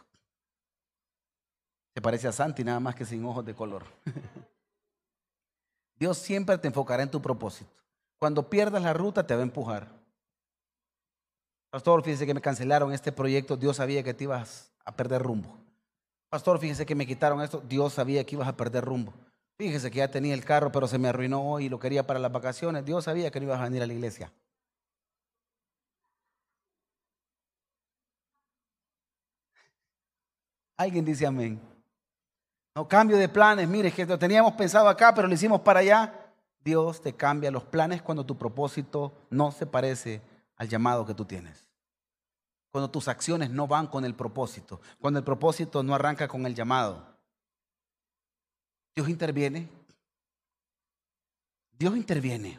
[1.95, 3.85] Se parece a Santi, nada más que sin ojos de color.
[5.99, 7.71] Dios siempre te enfocará en tu propósito.
[8.19, 9.89] Cuando pierdas la ruta, te va a empujar.
[11.71, 13.57] Pastor, fíjese que me cancelaron este proyecto.
[13.57, 15.59] Dios sabía que te ibas a perder rumbo.
[16.29, 17.63] Pastor, fíjese que me quitaron esto.
[17.67, 19.13] Dios sabía que ibas a perder rumbo.
[19.59, 22.19] Fíjese que ya tenía el carro, pero se me arruinó hoy y lo quería para
[22.19, 22.85] las vacaciones.
[22.85, 24.33] Dios sabía que no ibas a venir a la iglesia.
[30.77, 31.72] Alguien dice amén.
[32.75, 33.69] No cambio de planes.
[33.69, 36.19] Mire, que lo teníamos pensado acá, pero lo hicimos para allá.
[36.65, 40.23] Dios te cambia los planes cuando tu propósito no se parece
[40.57, 41.69] al llamado que tú tienes.
[42.71, 44.81] Cuando tus acciones no van con el propósito.
[45.01, 47.05] Cuando el propósito no arranca con el llamado.
[48.95, 49.69] Dios interviene.
[51.73, 52.59] Dios interviene.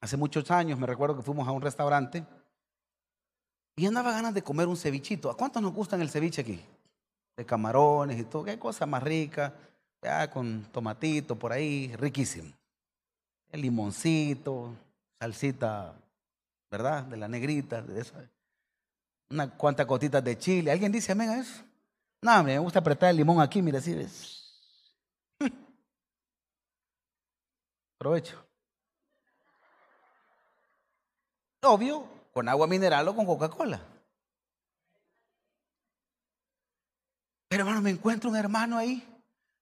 [0.00, 2.26] Hace muchos años me recuerdo que fuimos a un restaurante
[3.76, 5.30] y andaba ganas de comer un cevichito.
[5.30, 6.64] ¿A cuántos nos gustan el ceviche aquí?
[7.36, 9.54] De camarones y todo, qué cosa más rica,
[10.02, 12.52] ya con tomatito por ahí, riquísimo.
[13.50, 14.74] El limoncito,
[15.18, 15.94] salsita,
[16.70, 17.04] ¿verdad?
[17.04, 18.14] De la negrita, de eso.
[19.30, 20.70] Una cuantas gotitas de chile.
[20.70, 21.62] ¿Alguien dice amén a eso?
[22.22, 24.54] No, me gusta apretar el limón aquí, mire, así ves.
[27.98, 28.44] Provecho.
[31.62, 33.91] Obvio, con agua mineral o con Coca-Cola.
[37.52, 39.06] Pero hermano, me encuentro un hermano ahí.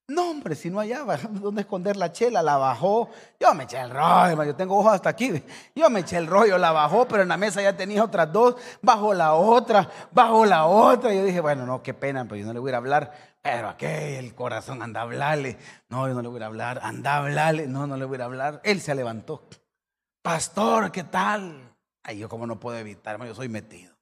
[0.07, 3.09] No, hombre, si no hallaba dónde esconder la chela, la bajó.
[3.37, 5.43] Yo me eché el rollo, yo tengo ojos hasta aquí.
[5.75, 8.55] Yo me eché el rollo, la bajó, pero en la mesa ya tenía otras dos.
[8.81, 11.13] Bajo la otra, bajo la otra.
[11.13, 13.11] Yo dije, bueno, no, qué pena, pero yo no le voy a hablar.
[13.41, 15.57] Pero aquí el corazón anda a hablarle.
[15.89, 16.79] No, yo no le voy a hablar.
[16.83, 17.67] Anda a hablarle.
[17.67, 18.61] No, no le voy a hablar.
[18.63, 19.49] Él se levantó.
[20.21, 21.75] Pastor, ¿qué tal?
[22.03, 23.93] Ay, yo como no puedo evitar, yo soy metido.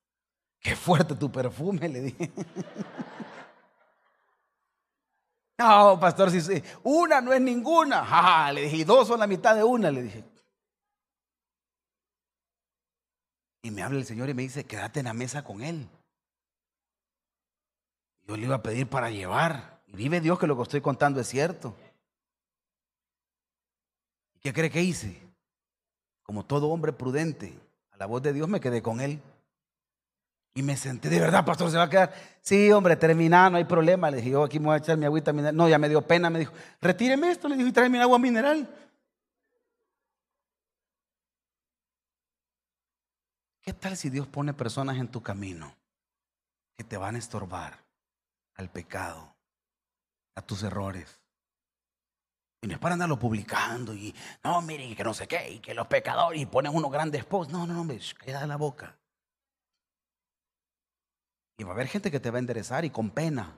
[0.60, 2.32] Qué fuerte tu perfume, le dije.
[5.60, 8.50] No, pastor, si una no es ninguna.
[8.54, 10.24] le dije, dos son la mitad de una, le dije.
[13.64, 15.86] Y me habla el Señor y me dice, quédate en la mesa con Él.
[18.26, 19.82] Yo le iba a pedir para llevar.
[19.88, 21.76] Y vive Dios que lo que estoy contando es cierto.
[24.40, 25.22] ¿Qué cree que hice?
[26.24, 27.60] Como todo hombre prudente,
[27.92, 29.22] a la voz de Dios me quedé con Él.
[30.54, 32.14] Y me senté, de verdad, pastor, se va a quedar.
[32.42, 34.10] Sí, hombre, termina, no hay problema.
[34.10, 35.56] Le dije, yo aquí me voy a echar mi agüita mineral.
[35.56, 38.20] No, ya me dio pena, me dijo, retíreme esto, le dije, y tráeme mi agua
[38.20, 38.68] mineral.
[43.62, 45.76] ¿Qué tal si Dios pone personas en tu camino
[46.76, 47.78] que te van a estorbar
[48.56, 49.36] al pecado,
[50.36, 51.20] a tus errores?
[52.62, 55.74] Y no es para andarlo publicando y, no, miren, que no sé qué, y que
[55.74, 57.54] los pecadores, y ponen unos grandes posts.
[57.54, 58.99] No, no, no, hombre, queda la boca.
[61.60, 63.54] Y va a haber gente que te va a enderezar y con pena.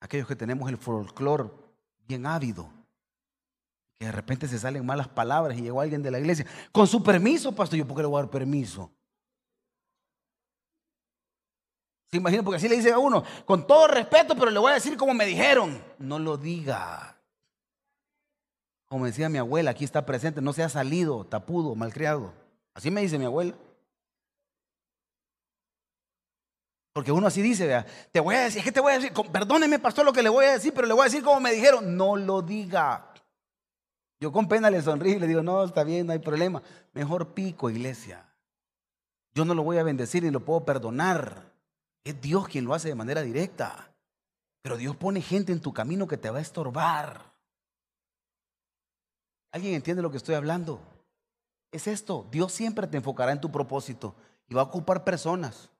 [0.00, 1.50] Aquellos que tenemos el folclore
[2.08, 2.70] bien ávido.
[3.98, 6.46] Que de repente se salen malas palabras y llegó alguien de la iglesia.
[6.72, 7.78] Con su permiso, pastor.
[7.78, 8.90] Yo, ¿por qué le voy a dar permiso?
[12.10, 12.42] ¿Se imagina?
[12.42, 15.12] Porque así le dice a uno, con todo respeto, pero le voy a decir como
[15.12, 15.84] me dijeron.
[15.98, 17.20] No lo diga.
[18.86, 22.32] Como decía mi abuela, aquí está presente, no se ha salido, tapudo, malcriado.
[22.72, 23.54] Así me dice mi abuela.
[27.00, 29.78] Porque uno así dice, te voy a decir, es que te voy a decir, perdóneme
[29.78, 31.96] pastor lo que le voy a decir, pero le voy a decir como me dijeron,
[31.96, 33.10] no lo diga.
[34.20, 36.62] Yo con pena le sonrío y le digo, no, está bien, no hay problema.
[36.92, 38.28] Mejor pico, iglesia.
[39.32, 41.50] Yo no lo voy a bendecir ni lo puedo perdonar.
[42.04, 43.94] Es Dios quien lo hace de manera directa.
[44.60, 47.32] Pero Dios pone gente en tu camino que te va a estorbar.
[49.52, 50.82] ¿Alguien entiende lo que estoy hablando?
[51.72, 54.14] Es esto, Dios siempre te enfocará en tu propósito
[54.50, 55.70] y va a ocupar personas.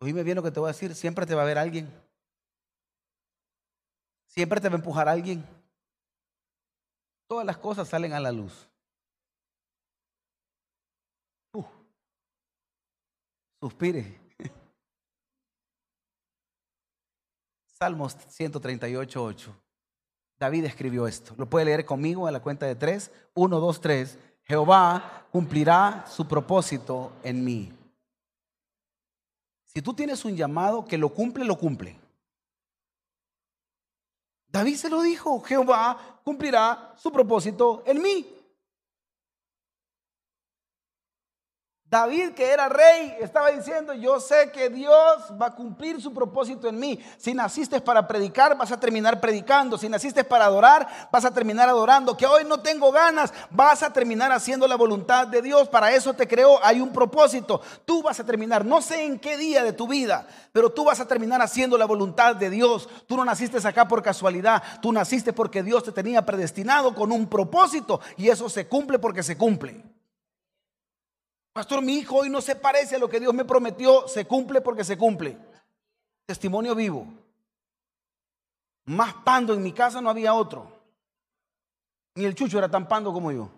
[0.00, 1.90] Oíme bien lo que te voy a decir, siempre te va a ver alguien.
[4.26, 5.44] Siempre te va a empujar alguien.
[7.26, 8.68] Todas las cosas salen a la luz.
[13.58, 14.20] Suspire.
[17.66, 19.56] Salmos 138, 8.
[20.38, 21.34] David escribió esto.
[21.38, 23.10] Lo puede leer conmigo a la cuenta de tres.
[23.34, 24.18] Uno, dos, tres.
[24.44, 27.75] Jehová cumplirá su propósito en mí.
[29.76, 31.98] Si tú tienes un llamado que lo cumple, lo cumple.
[34.48, 38.24] David se lo dijo, Jehová cumplirá su propósito en mí.
[41.88, 44.92] David, que era rey, estaba diciendo, yo sé que Dios
[45.40, 46.98] va a cumplir su propósito en mí.
[47.16, 49.78] Si naciste para predicar, vas a terminar predicando.
[49.78, 52.16] Si naciste para adorar, vas a terminar adorando.
[52.16, 55.68] Que hoy no tengo ganas, vas a terminar haciendo la voluntad de Dios.
[55.68, 57.60] Para eso te creó, hay un propósito.
[57.84, 60.98] Tú vas a terminar, no sé en qué día de tu vida, pero tú vas
[60.98, 62.88] a terminar haciendo la voluntad de Dios.
[63.06, 67.28] Tú no naciste acá por casualidad, tú naciste porque Dios te tenía predestinado con un
[67.28, 69.95] propósito y eso se cumple porque se cumple.
[71.56, 74.60] Pastor, mi hijo hoy no se parece a lo que Dios me prometió, se cumple
[74.60, 75.38] porque se cumple.
[76.26, 77.06] Testimonio vivo.
[78.84, 80.70] Más pando en mi casa no había otro.
[82.14, 83.48] Ni el chucho era tan pando como yo.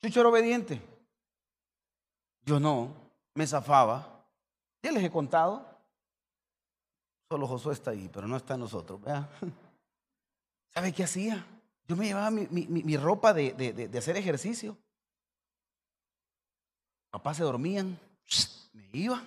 [0.00, 0.80] Chucho era obediente.
[2.44, 2.94] Yo no,
[3.34, 4.24] me zafaba.
[4.84, 5.66] Ya les he contado.
[7.28, 9.00] Solo Josué está ahí, pero no está en nosotros.
[10.72, 11.44] ¿Sabe qué hacía?
[11.88, 14.78] Yo me llevaba mi, ropa de hacer ejercicio
[17.14, 17.96] papás se dormían,
[18.72, 19.22] me iba.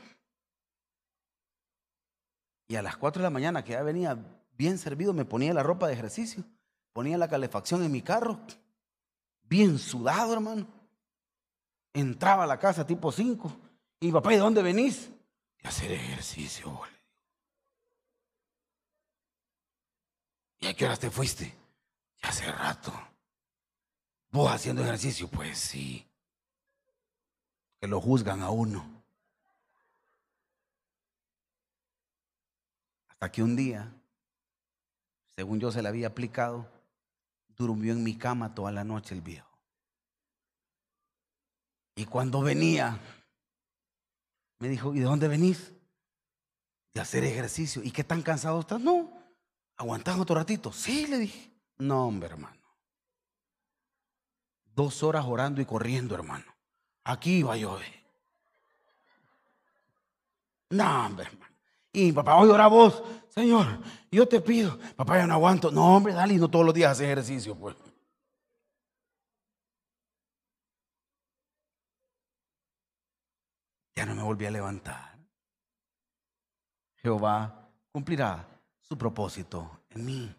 [2.67, 4.17] Y a las 4 de la mañana, que ya venía
[4.58, 6.43] bien servido, me ponía la ropa de ejercicio,
[6.91, 8.41] ponía la calefacción en mi carro,
[9.43, 10.67] bien sudado, hermano.
[11.93, 13.58] Entraba a la casa tipo 5.
[14.02, 15.10] Y papá, ¿de dónde venís?
[15.63, 16.82] De hacer ejercicio.
[20.60, 21.56] ¿Y a qué horas te fuiste?
[22.21, 22.91] Ya hace rato.
[24.30, 25.30] ¿Vos haciendo ejercicio?
[25.30, 26.06] Pues sí
[27.80, 28.86] que lo juzgan a uno.
[33.10, 33.92] Hasta que un día,
[35.36, 36.69] según yo se le había aplicado,
[37.56, 39.48] durmió en mi cama toda la noche el viejo.
[41.96, 43.00] Y cuando venía,
[44.60, 45.73] me dijo, ¿y de dónde venís?
[46.94, 47.82] De hacer ejercicio.
[47.84, 48.80] ¿Y qué tan cansado estás?
[48.80, 49.12] No,
[49.75, 50.71] aguantás otro ratito.
[50.71, 51.52] Sí, le dije.
[51.80, 52.62] No, hombre, hermano.
[54.75, 56.56] Dos horas orando y corriendo, hermano.
[57.08, 57.79] Aquí iba yo.
[60.71, 61.29] No, hombre,
[61.93, 63.79] Y papá, hoy ora vos, Señor,
[64.12, 64.77] yo te pido.
[64.93, 65.71] Papá, ya no aguanto.
[65.71, 67.77] No, hombre, dale, no todos los días hace ejercicio, pues.
[73.95, 75.17] Ya no me volví a levantar.
[76.97, 78.45] Jehová cumplirá
[78.81, 80.35] su propósito en mí.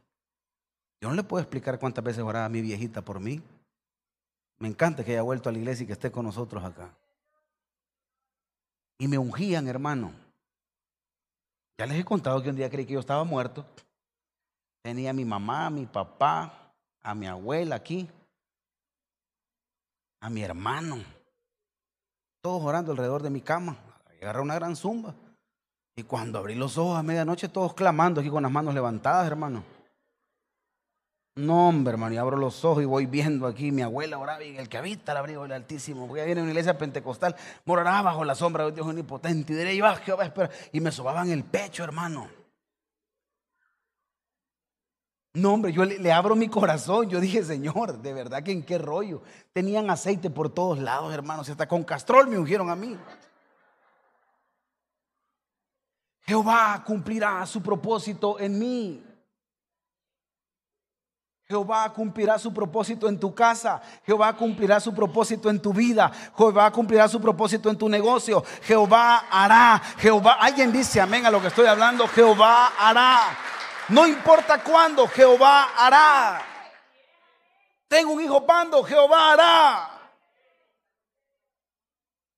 [1.00, 3.40] Yo no le puedo explicar cuántas veces oraba mi viejita por mí.
[4.58, 6.90] Me encanta que haya vuelto a la iglesia y que esté con nosotros acá.
[8.98, 10.12] Y me ungían, hermano.
[11.78, 13.64] Ya les he contado que un día creí que yo estaba muerto.
[14.82, 18.08] Tenía a mi mamá, a mi papá, a mi abuela aquí,
[20.20, 21.04] a mi hermano,
[22.40, 23.76] todos orando alrededor de mi cama.
[24.20, 25.14] Agarré una gran zumba.
[25.94, 29.62] Y cuando abrí los ojos a medianoche, todos clamando aquí con las manos levantadas, hermano.
[31.38, 34.56] No, hombre, hermano, y abro los ojos y voy viendo aquí mi abuela oraba y
[34.56, 36.04] el que habita el abrigo del Altísimo.
[36.16, 39.52] Ir a una iglesia pentecostal, morará bajo la sombra de Dios omnipotente.
[39.52, 40.50] Y diré, y va, Jehová, espera.
[40.72, 42.28] Y me sobaban el pecho, hermano.
[45.34, 47.08] No, hombre, yo le, le, abro mi corazón.
[47.08, 49.22] Yo dije, Señor, de verdad que en qué rollo.
[49.52, 51.48] Tenían aceite por todos lados, hermanos.
[51.48, 52.98] Hasta con castrol me ungieron a mí.
[56.22, 59.07] Jehová cumplirá su propósito en mí.
[61.50, 63.80] Jehová cumplirá su propósito en tu casa.
[64.04, 66.12] Jehová cumplirá su propósito en tu vida.
[66.36, 68.44] Jehová cumplirá su propósito en tu negocio.
[68.64, 69.80] Jehová hará.
[69.98, 72.06] Jehová, alguien dice amén a lo que estoy hablando.
[72.08, 73.34] Jehová hará.
[73.88, 76.44] No importa cuándo, Jehová hará.
[77.88, 79.90] Tengo un hijo pando, Jehová hará.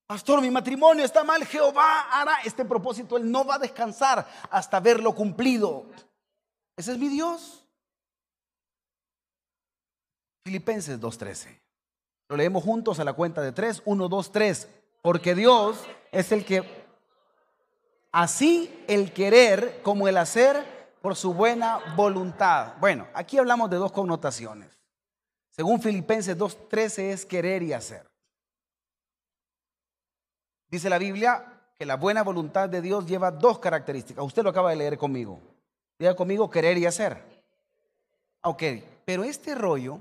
[0.07, 2.43] Pastor, mi matrimonio está mal, Jehová hará.
[2.45, 5.87] Este propósito, Él no va a descansar hasta verlo cumplido.
[6.77, 7.60] Ese es mi Dios.
[10.45, 11.59] Filipenses 2.13.
[12.29, 13.83] Lo leemos juntos a la cuenta de 3.
[13.85, 14.69] 1, 2, 3.
[15.03, 16.65] Porque Dios es el que,
[18.13, 22.75] así el querer como el hacer por su buena voluntad.
[22.79, 24.79] Bueno, aquí hablamos de dos connotaciones.
[25.51, 28.09] Según Filipenses 2.13 es querer y hacer.
[30.69, 34.25] Dice la Biblia que la buena voluntad de Dios lleva dos características.
[34.25, 35.41] Usted lo acaba de leer conmigo.
[35.99, 37.23] Diga conmigo querer y hacer.
[38.43, 38.63] Ok,
[39.05, 39.99] pero este rollo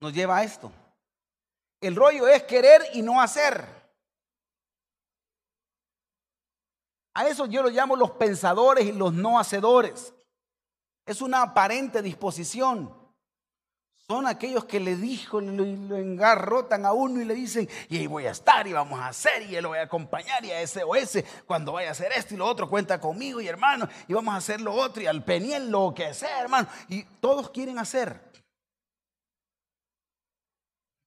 [0.00, 0.72] nos lleva a esto.
[1.80, 3.64] El rollo es querer y no hacer.
[7.14, 10.14] A eso yo lo llamo los pensadores y los no hacedores.
[11.06, 12.94] Es una aparente disposición.
[14.08, 18.06] Son aquellos que le dijo, lo, lo engarrotan a uno y le dicen, y ahí
[18.06, 20.60] voy a estar y vamos a hacer y él lo voy a acompañar y a
[20.60, 23.88] ese o ese, cuando vaya a hacer esto y lo otro, cuenta conmigo y hermano,
[24.06, 26.68] y vamos a hacer lo otro y al peniel lo que sea, hermano.
[26.88, 28.35] Y todos quieren hacer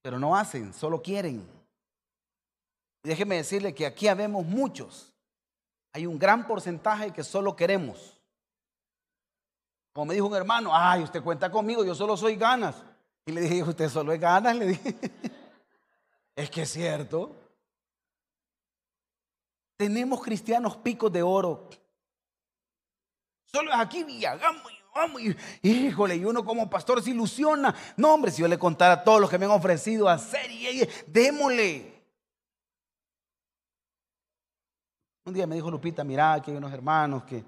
[0.02, 1.48] pero no hacen, solo quieren.
[3.04, 5.14] déjeme decirle que aquí habemos muchos.
[5.94, 8.20] Hay un gran porcentaje que solo queremos.
[9.94, 12.76] Como me dijo un hermano, ay, usted cuenta conmigo, yo solo soy ganas.
[13.26, 14.96] Y le dije, usted solo es ganas, le dije.
[16.36, 17.36] es que es cierto.
[19.78, 21.70] Tenemos cristianos picos de oro.
[23.46, 24.79] Solo es aquí hagamos
[25.62, 27.74] híjole, y uno como pastor se ilusiona.
[27.98, 30.88] No, hombre, si yo le contara a todos los que me han ofrecido hacer, y,
[31.08, 32.00] démosle.
[35.26, 37.44] Un día me dijo Lupita, mira, que hay unos hermanos que,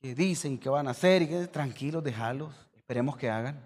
[0.00, 3.60] que dicen que van a hacer y que tranquilos, déjalos, esperemos que hagan.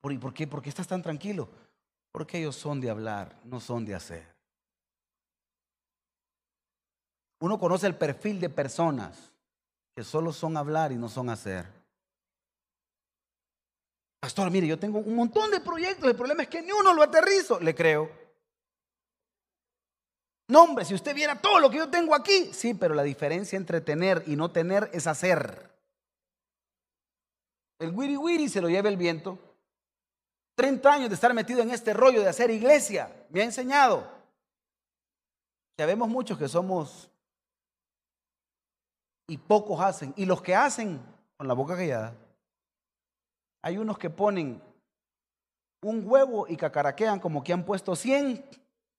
[0.00, 0.46] ¿Por, ¿Por qué?
[0.46, 1.48] ¿Por qué estás tan tranquilo?
[2.12, 4.34] Porque ellos son de hablar, no son de hacer.
[7.40, 9.33] Uno conoce el perfil de personas
[9.94, 11.66] que solo son hablar y no son hacer.
[14.20, 17.02] Pastor, mire, yo tengo un montón de proyectos, el problema es que ni uno lo
[17.02, 18.10] aterrizo, le creo.
[20.48, 23.56] No, hombre, si usted viera todo lo que yo tengo aquí, sí, pero la diferencia
[23.56, 25.70] entre tener y no tener es hacer.
[27.78, 29.38] El wiri wiri se lo lleva el viento.
[30.56, 34.10] 30 años de estar metido en este rollo de hacer iglesia, me ha enseñado.
[35.76, 37.10] Ya vemos muchos que somos
[39.26, 40.12] y pocos hacen.
[40.16, 41.00] Y los que hacen,
[41.36, 42.14] con la boca callada,
[43.62, 44.62] hay unos que ponen
[45.82, 48.44] un huevo y cacaraquean como que han puesto 100,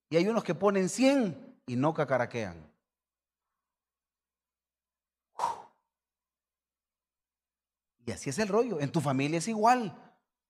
[0.10, 2.66] y hay unos que ponen 100 y no cacaraquean.
[8.06, 8.80] Y así es el rollo.
[8.80, 9.92] En tu familia es igual.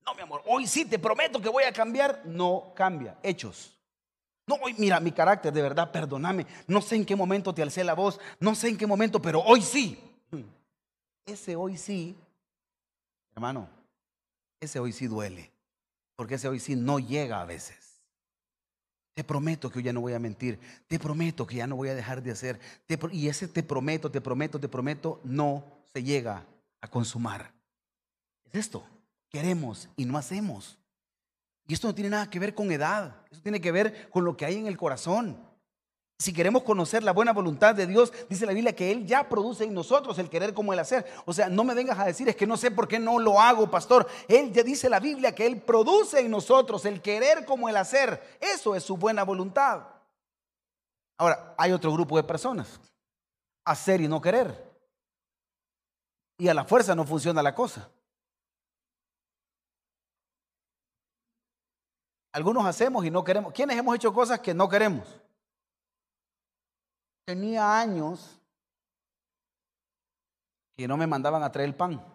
[0.06, 2.22] No, mi amor, hoy sí te prometo que voy a cambiar.
[2.26, 3.18] No cambia.
[3.24, 3.75] Hechos.
[4.48, 6.46] No, hoy mira mi carácter, de verdad, perdóname.
[6.68, 9.42] No sé en qué momento te alcé la voz, no sé en qué momento, pero
[9.42, 10.00] hoy sí.
[11.26, 12.16] Ese hoy sí,
[13.34, 13.68] hermano,
[14.60, 15.52] ese hoy sí duele,
[16.16, 18.00] porque ese hoy sí no llega a veces.
[19.16, 21.90] Te prometo que hoy ya no voy a mentir, te prometo que ya no voy
[21.90, 22.60] a dejar de hacer,
[23.12, 26.46] y ese te prometo, te prometo, te prometo, no se llega
[26.82, 27.52] a consumar.
[28.44, 28.86] Es esto,
[29.30, 30.78] queremos y no hacemos.
[31.68, 34.38] Y esto no tiene nada que ver con edad, esto tiene que ver con lo
[34.38, 35.38] que hay en el corazón.
[36.18, 39.66] Si queremos conocer la buena voluntad de Dios, dice la Biblia que Él ya produce
[39.66, 41.06] en nosotros el querer como el hacer.
[41.26, 43.42] O sea, no me vengas a decir, es que no sé por qué no lo
[43.42, 44.08] hago, pastor.
[44.30, 48.38] Él ya dice la Biblia que Él produce en nosotros el querer como el hacer.
[48.40, 49.88] Eso es su buena voluntad.
[51.18, 52.80] Ahora, hay otro grupo de personas.
[53.66, 54.74] Hacer y no querer.
[56.38, 57.90] Y a la fuerza no funciona la cosa.
[62.36, 63.54] Algunos hacemos y no queremos.
[63.54, 65.08] ¿Quiénes hemos hecho cosas que no queremos?
[67.24, 68.38] Tenía años
[70.76, 72.06] que no me mandaban a traer el pan.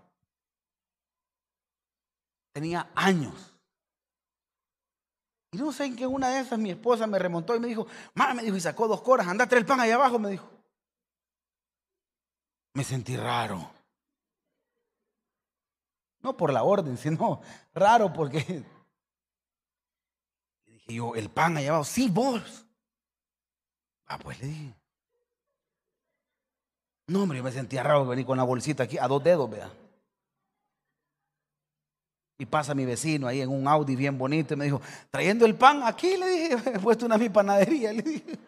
[2.53, 3.51] Tenía años.
[5.53, 7.87] Y no sé en qué una de esas mi esposa me remontó y me dijo,
[8.13, 10.29] mamá, me dijo, y sacó dos coras, anda a traer el pan allá abajo, me
[10.33, 10.51] dijo.
[12.75, 13.71] Me sentí raro.
[16.21, 17.41] No por la orden, sino
[17.73, 18.63] raro porque
[20.91, 22.67] dije yo, el pan allá abajo, sí, vos.
[24.07, 24.75] Ah, pues le dije.
[27.07, 29.71] No, hombre, yo me sentía raro venir con la bolsita aquí a dos dedos, vea.
[32.39, 34.81] Y pasa mi vecino ahí en un Audi bien bonito y me dijo,
[35.11, 38.39] trayendo el pan aquí, le dije, he puesto una mi panadería, le dije.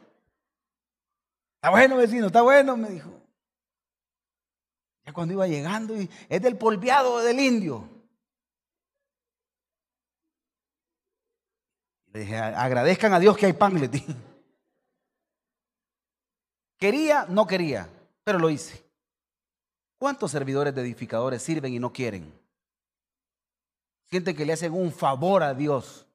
[1.57, 3.11] Está bueno, vecino, está bueno, me dijo.
[5.05, 7.89] Ya cuando iba llegando, y es del polviado del indio.
[12.13, 13.91] Le dije, agradezcan a Dios que hay pan.
[16.79, 17.89] Quería, no quería
[18.25, 18.83] pero lo hice.
[19.99, 22.33] ¿Cuántos servidores de edificadores sirven y no quieren?
[24.11, 26.07] Sienten que le hacen un favor a Dios.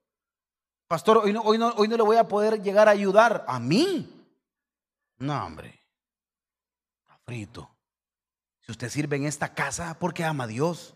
[0.88, 3.44] Pastor, hoy no, hoy no, hoy no le voy a poder llegar a ayudar.
[3.48, 4.26] ¿A mí?
[5.18, 5.82] No, hombre.
[7.26, 7.70] Frito.
[8.62, 10.96] Si usted sirve en esta casa, porque ama a Dios.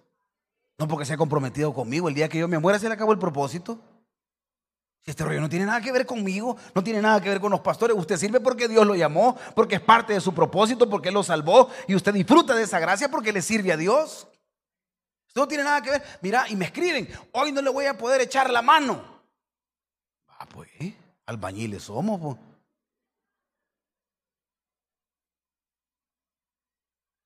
[0.77, 2.07] No porque se ha comprometido conmigo.
[2.07, 3.79] El día que yo me muera se le acabó el propósito.
[5.05, 7.61] Este rollo no tiene nada que ver conmigo, no tiene nada que ver con los
[7.61, 7.97] pastores.
[7.97, 11.23] Usted sirve porque Dios lo llamó, porque es parte de su propósito, porque Él lo
[11.23, 14.27] salvó y usted disfruta de esa gracia porque le sirve a Dios.
[15.27, 16.03] Esto no tiene nada que ver.
[16.21, 19.01] Mira, y me escriben, hoy no le voy a poder echar la mano.
[20.27, 20.69] Ah, pues,
[21.25, 22.19] albañiles somos.
[22.19, 22.37] Pues.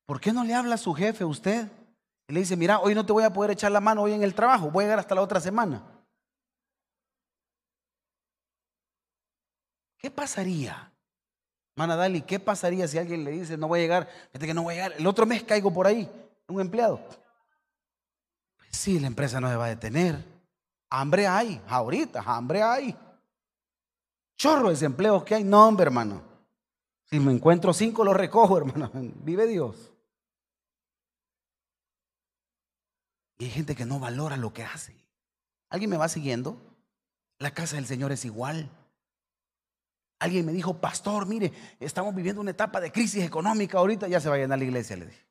[0.06, 1.68] ¿Por qué no le habla a su jefe usted?
[2.28, 4.24] Y le dice, mira, hoy no te voy a poder echar la mano hoy en
[4.24, 5.95] el trabajo, voy a llegar hasta la otra semana.
[10.06, 10.94] ¿Qué pasaría?
[11.76, 14.08] Manadali, ¿qué pasaría si alguien le dice no voy a llegar?
[14.28, 14.94] Fíjate que no voy a llegar.
[15.00, 16.08] El otro mes caigo por ahí,
[16.48, 17.02] un empleado.
[18.56, 20.24] Pues sí, la empresa no se va a detener.
[20.92, 22.96] Hambre hay, ahorita, hambre hay.
[24.38, 25.44] Chorro de desempleos que hay.
[25.44, 26.22] No, hombre, hermano.
[27.06, 28.92] Si me encuentro cinco, los recojo, hermano.
[28.94, 29.92] Vive Dios.
[33.40, 34.96] Y hay gente que no valora lo que hace.
[35.68, 36.62] ¿Alguien me va siguiendo?
[37.40, 38.70] La casa del Señor es igual.
[40.20, 44.30] Alguien me dijo, pastor, mire, estamos viviendo una etapa de crisis económica ahorita, ya se
[44.30, 45.26] va a llenar la iglesia, le dije.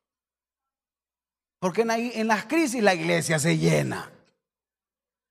[1.59, 4.11] Porque en, las crisis la iglesia se llena.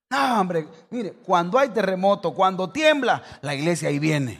[0.09, 4.39] No, hombre, mire, cuando hay terremoto, cuando tiembla, la iglesia ahí viene.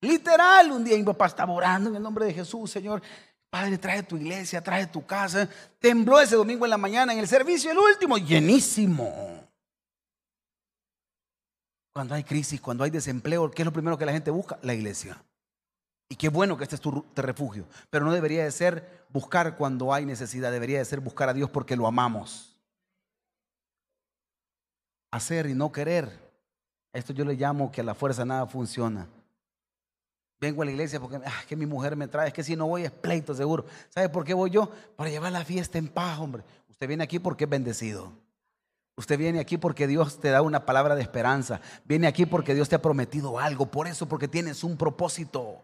[0.00, 3.02] Literal, un día mi papá estaba orando en el nombre de Jesús, Señor.
[3.50, 5.48] Padre, trae tu iglesia, trae tu casa.
[5.80, 9.45] Tembló ese domingo en la mañana en el servicio, el último, llenísimo.
[11.96, 14.58] Cuando hay crisis, cuando hay desempleo, ¿qué es lo primero que la gente busca?
[14.60, 15.16] La iglesia.
[16.10, 17.64] Y qué bueno que este es tu refugio.
[17.88, 21.48] Pero no debería de ser buscar cuando hay necesidad, debería de ser buscar a Dios
[21.48, 22.54] porque lo amamos.
[25.10, 26.10] Hacer y no querer.
[26.92, 29.08] Esto yo le llamo que a la fuerza nada funciona.
[30.38, 32.66] Vengo a la iglesia porque ah, que mi mujer me trae, es que si no
[32.66, 33.64] voy es pleito seguro.
[33.88, 34.70] ¿Sabe por qué voy yo?
[34.96, 36.44] Para llevar la fiesta en paz, hombre.
[36.68, 38.12] Usted viene aquí porque es bendecido.
[38.96, 41.60] Usted viene aquí porque Dios te da una palabra de esperanza.
[41.84, 43.66] Viene aquí porque Dios te ha prometido algo.
[43.66, 45.62] Por eso, porque tienes un propósito.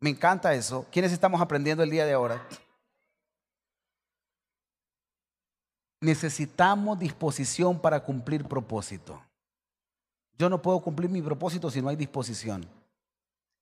[0.00, 0.84] Me encanta eso.
[0.90, 2.44] ¿Quiénes estamos aprendiendo el día de ahora?
[6.00, 9.22] Necesitamos disposición para cumplir propósito.
[10.36, 12.66] Yo no puedo cumplir mi propósito si no hay disposición.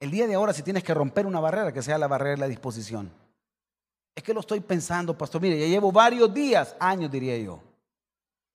[0.00, 2.38] El día de ahora, si tienes que romper una barrera, que sea la barrera de
[2.38, 3.12] la disposición.
[4.14, 5.42] Es que lo estoy pensando, pastor.
[5.42, 7.73] Mire, ya llevo varios días, años diría yo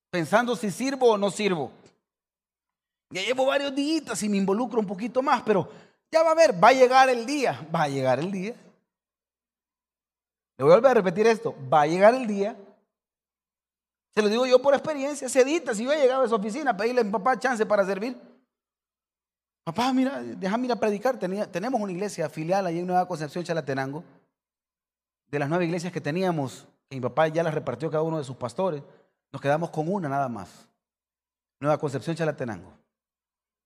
[0.09, 1.71] pensando si sirvo o no sirvo.
[3.11, 5.69] Ya llevo varios días y me involucro un poquito más, pero
[6.11, 8.55] ya va a ver, va a llegar el día, va a llegar el día.
[10.57, 12.55] Le voy a volver a repetir esto, va a llegar el día.
[14.13, 16.71] Se lo digo yo por experiencia, se edita, si yo he llegado a esa oficina
[16.71, 18.17] a pedirle a mi papá chance para servir.
[19.63, 21.17] Papá, mira, déjame ir a predicar.
[21.17, 24.03] tenemos una iglesia filial allí en Nueva Concepción, Chalatenango.
[25.27, 28.23] De las nueve iglesias que teníamos, que mi papá ya las repartió cada uno de
[28.23, 28.81] sus pastores.
[29.31, 30.67] Nos quedamos con una nada más.
[31.59, 32.73] Nueva Concepción Chalatenango.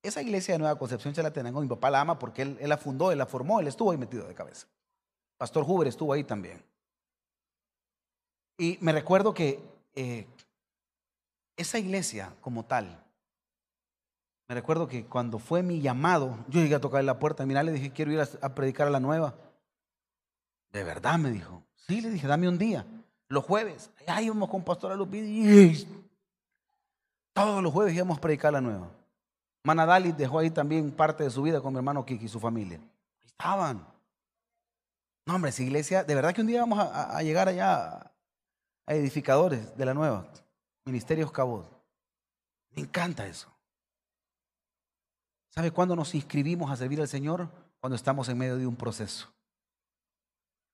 [0.02, 3.18] Esa iglesia de Nueva Concepción Chalatenango, mi papá la ama porque él, la fundó, él
[3.18, 4.68] la formó, él estuvo ahí metido de cabeza.
[5.38, 6.64] Pastor Huber estuvo ahí también.
[8.58, 9.64] Y me recuerdo que
[9.96, 10.28] eh,
[11.56, 13.04] esa iglesia como tal,
[14.48, 17.72] me recuerdo que cuando fue mi llamado, yo llegué a tocar la puerta, mira, le
[17.72, 19.36] dije, quiero ir a, predicar a la nueva.
[20.72, 21.64] De verdad, me dijo.
[21.76, 22.86] Sí, le dije, dame un día.
[23.34, 25.88] Los jueves, allá íbamos con Pastora Lupidi.
[27.34, 28.92] Todos los jueves íbamos a predicar a la nueva.
[29.64, 32.80] Manadali dejó ahí también parte de su vida con mi hermano Kiki y su familia.
[33.26, 33.88] estaban.
[35.26, 38.12] No, hombre, esa iglesia, de verdad que un día vamos a, llegar allá
[38.86, 40.28] a edificadores de la nueva,
[40.86, 41.66] Ministerios Cabot.
[42.76, 43.52] Me encanta eso.
[45.50, 47.50] ¿Sabe cuándo nos inscribimos a servir al Señor?
[47.80, 49.34] Cuando estamos en medio de un proceso.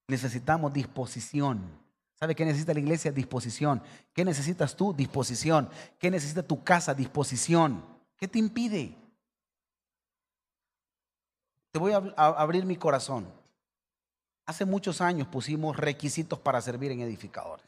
[0.09, 1.87] Necesitamos disposición.
[2.19, 3.11] ¿Sabe qué necesita la iglesia?
[3.13, 3.81] Disposición.
[4.13, 4.93] ¿Qué necesitas tú?
[4.93, 5.69] Disposición.
[5.97, 6.93] ¿Qué necesita tu casa?
[6.93, 7.83] Disposición.
[8.17, 8.93] ¿Qué te impide?
[11.71, 13.31] Te voy a abrir mi corazón.
[14.45, 17.65] Hace muchos años pusimos requisitos para servir en edificadores.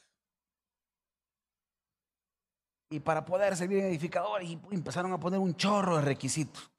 [2.90, 6.70] Y para poder servir en edificadores empezaron a poner un chorro de requisitos.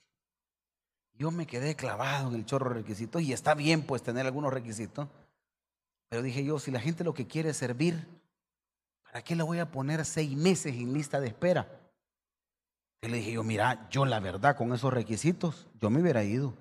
[1.15, 4.53] Yo me quedé clavado en el chorro de requisitos y está bien pues tener algunos
[4.53, 5.09] requisitos.
[6.13, 8.07] Pero dije yo, si la gente lo que quiere es servir,
[9.03, 11.81] ¿para qué le voy a poner seis meses en lista de espera?
[13.01, 16.53] Y le dije yo, mira, yo la verdad con esos requisitos, yo me hubiera ido.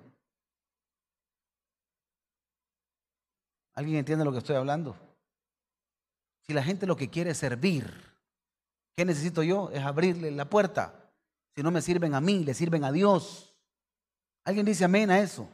[3.74, 4.96] ¿Alguien entiende lo que estoy hablando?
[6.46, 7.92] Si la gente lo que quiere es servir,
[8.96, 9.68] ¿qué necesito yo?
[9.70, 11.10] Es abrirle la puerta.
[11.54, 13.54] Si no me sirven a mí, le sirven a Dios.
[14.44, 15.46] ¿Alguien dice amén a eso?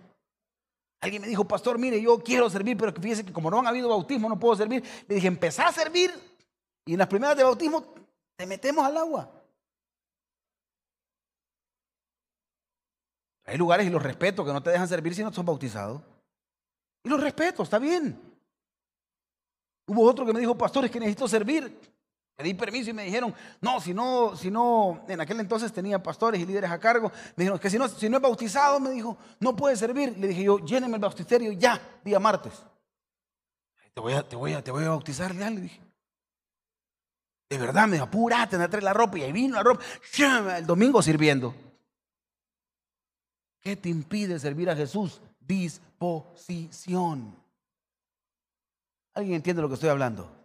[1.01, 3.89] Alguien me dijo, pastor, mire, yo quiero servir, pero fíjese que como no han habido
[3.89, 4.83] bautismo, no puedo servir.
[5.07, 6.13] Le dije, empezá a servir
[6.85, 7.85] y en las primeras de bautismo
[8.37, 9.31] te metemos al agua.
[13.45, 16.03] Hay lugares y los respeto que no te dejan servir si no son bautizados.
[17.05, 18.21] Y los respeto, está bien.
[19.87, 21.79] Hubo otro que me dijo, pastor, es que necesito servir.
[22.39, 26.41] Pedí permiso y me dijeron, no, si no, si no, en aquel entonces tenía pastores
[26.41, 27.11] y líderes a cargo.
[27.35, 30.17] Me dijeron, que si no, si no es bautizado, me dijo, no puede servir.
[30.17, 32.53] Le dije yo, lléneme el bautisterio ya, día martes.
[33.93, 35.81] Te voy a, te voy a, te voy a bautizar, ya le dije.
[37.51, 39.19] De verdad, me dijo, apúrate, anda a la ropa.
[39.19, 39.83] Y ahí vino la ropa,
[40.59, 41.53] el domingo sirviendo.
[43.61, 45.21] ¿Qué te impide servir a Jesús?
[45.41, 47.35] Disposición.
[49.13, 50.38] ¿Alguien entiende lo que estoy hablando?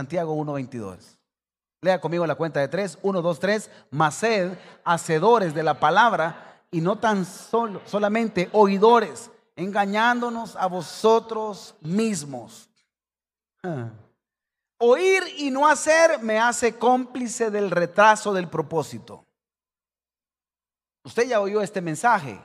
[0.00, 1.18] Santiago 1.22.
[1.82, 2.98] Lea conmigo la cuenta de tres.
[3.02, 3.70] Uno, dos, tres.
[3.90, 12.70] Maced, hacedores de la palabra y no tan solo, solamente oidores, engañándonos a vosotros mismos.
[13.62, 13.90] Ah.
[14.78, 19.26] Oír y no hacer me hace cómplice del retraso del propósito.
[21.04, 22.40] Usted ya oyó este mensaje.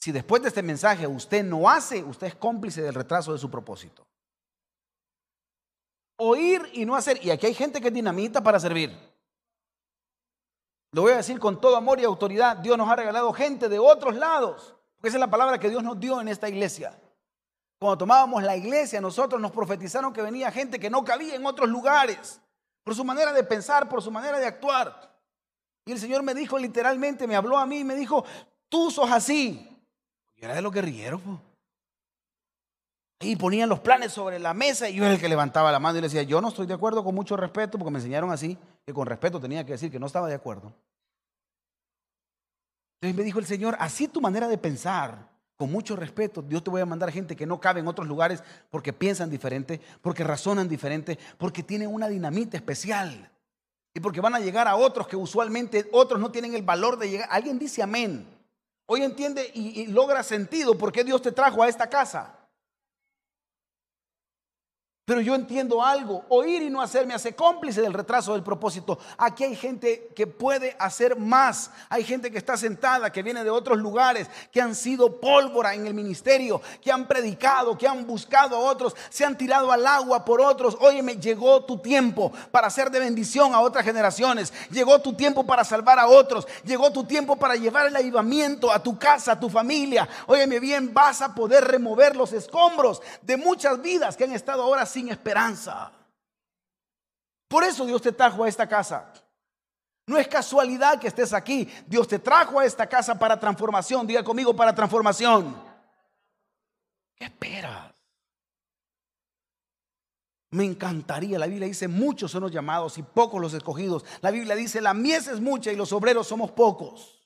[0.00, 3.48] Si después de este mensaje usted no hace, usted es cómplice del retraso de su
[3.48, 4.09] propósito.
[6.22, 7.24] Oír y no hacer.
[7.24, 8.96] Y aquí hay gente que es dinamita para servir.
[10.92, 12.58] Lo voy a decir con todo amor y autoridad.
[12.58, 14.74] Dios nos ha regalado gente de otros lados.
[14.96, 17.00] Porque esa es la palabra que Dios nos dio en esta iglesia.
[17.78, 21.70] Cuando tomábamos la iglesia, nosotros nos profetizaron que venía gente que no cabía en otros
[21.70, 22.38] lugares.
[22.84, 25.18] Por su manera de pensar, por su manera de actuar.
[25.86, 28.24] Y el Señor me dijo literalmente, me habló a mí y me dijo,
[28.68, 29.66] tú sos así.
[30.36, 31.22] Y era de los guerrilleros.
[33.20, 35.98] Y ponían los planes sobre la mesa y yo era el que levantaba la mano
[35.98, 38.56] y le decía, yo no estoy de acuerdo con mucho respeto, porque me enseñaron así,
[38.86, 40.72] que con respeto tenía que decir que no estaba de acuerdo.
[43.00, 45.28] Entonces me dijo el Señor, así tu manera de pensar,
[45.60, 48.42] con mucho respeto, Dios te voy a mandar gente que no cabe en otros lugares
[48.70, 53.30] porque piensan diferente, porque razonan diferente, porque tienen una dinamita especial.
[53.92, 57.10] Y porque van a llegar a otros que usualmente otros no tienen el valor de
[57.10, 57.28] llegar.
[57.30, 58.26] Alguien dice amén.
[58.86, 62.38] Hoy entiende y, logra sentido por qué Dios te trajo a esta casa.
[65.10, 68.96] Pero yo entiendo algo, oír y no hacer me hace cómplice del retraso del propósito.
[69.18, 71.72] Aquí hay gente que puede hacer más.
[71.88, 75.88] Hay gente que está sentada, que viene de otros lugares, que han sido pólvora en
[75.88, 80.24] el ministerio, que han predicado, que han buscado a otros, se han tirado al agua
[80.24, 80.78] por otros.
[80.80, 84.52] Óyeme, llegó tu tiempo para ser de bendición a otras generaciones.
[84.70, 86.46] Llegó tu tiempo para salvar a otros.
[86.64, 90.08] Llegó tu tiempo para llevar el avivamiento a tu casa, a tu familia.
[90.28, 94.86] Óyeme bien, vas a poder remover los escombros de muchas vidas que han estado ahora
[94.86, 95.92] sin esperanza.
[97.48, 99.12] Por eso Dios te trajo a esta casa.
[100.06, 101.68] No es casualidad que estés aquí.
[101.86, 104.06] Dios te trajo a esta casa para transformación.
[104.06, 105.56] Diga conmigo para transformación.
[107.14, 107.94] ¿Qué esperas?
[110.50, 111.38] Me encantaría.
[111.38, 114.04] La Biblia dice, muchos son los llamados y pocos los escogidos.
[114.20, 117.20] La Biblia dice, la mies es mucha y los obreros somos pocos.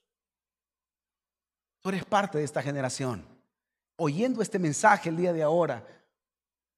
[1.81, 3.27] Tú eres parte de esta generación.
[3.97, 5.87] Oyendo este mensaje el día de ahora,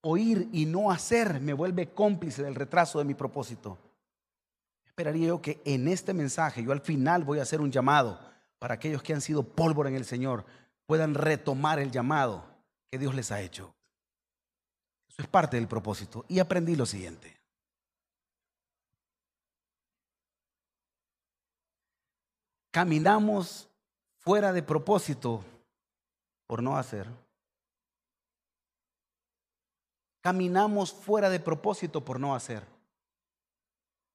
[0.06, 3.76] oír y no hacer me vuelve cómplice del retraso de mi propósito.
[4.84, 8.18] Esperaría yo que en este mensaje, yo al final voy a hacer un llamado
[8.58, 10.46] para aquellos que han sido pólvora en el Señor,
[10.86, 12.44] puedan retomar el llamado
[12.90, 13.74] que Dios les ha hecho.
[15.08, 16.24] Eso es parte del propósito.
[16.28, 17.36] Y aprendí lo siguiente.
[22.70, 23.68] Caminamos
[24.18, 25.44] fuera de propósito
[26.46, 27.08] por no hacer.
[30.26, 32.64] Caminamos fuera de propósito por no hacer.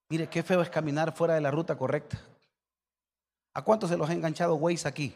[0.09, 2.19] Mire, qué feo es caminar fuera de la ruta correcta.
[3.53, 5.15] ¿A cuántos se los ha enganchado Waze aquí?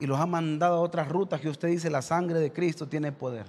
[0.00, 3.12] Y los ha mandado a otras rutas que usted dice la sangre de Cristo tiene
[3.12, 3.46] poder.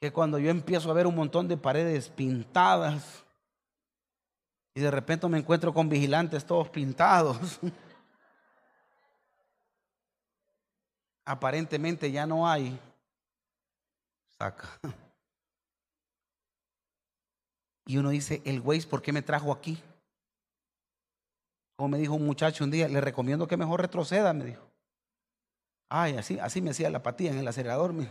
[0.00, 3.22] Que cuando yo empiezo a ver un montón de paredes pintadas
[4.74, 7.60] y de repente me encuentro con vigilantes todos pintados.
[11.24, 12.80] Aparentemente ya no hay.
[17.84, 19.82] Y uno dice, el Waze, ¿por qué me trajo aquí?
[21.76, 24.62] Como me dijo un muchacho un día, le recomiendo que mejor retroceda, me dijo.
[25.88, 28.08] Ay, así, así me hacía la apatía en el acelerador, me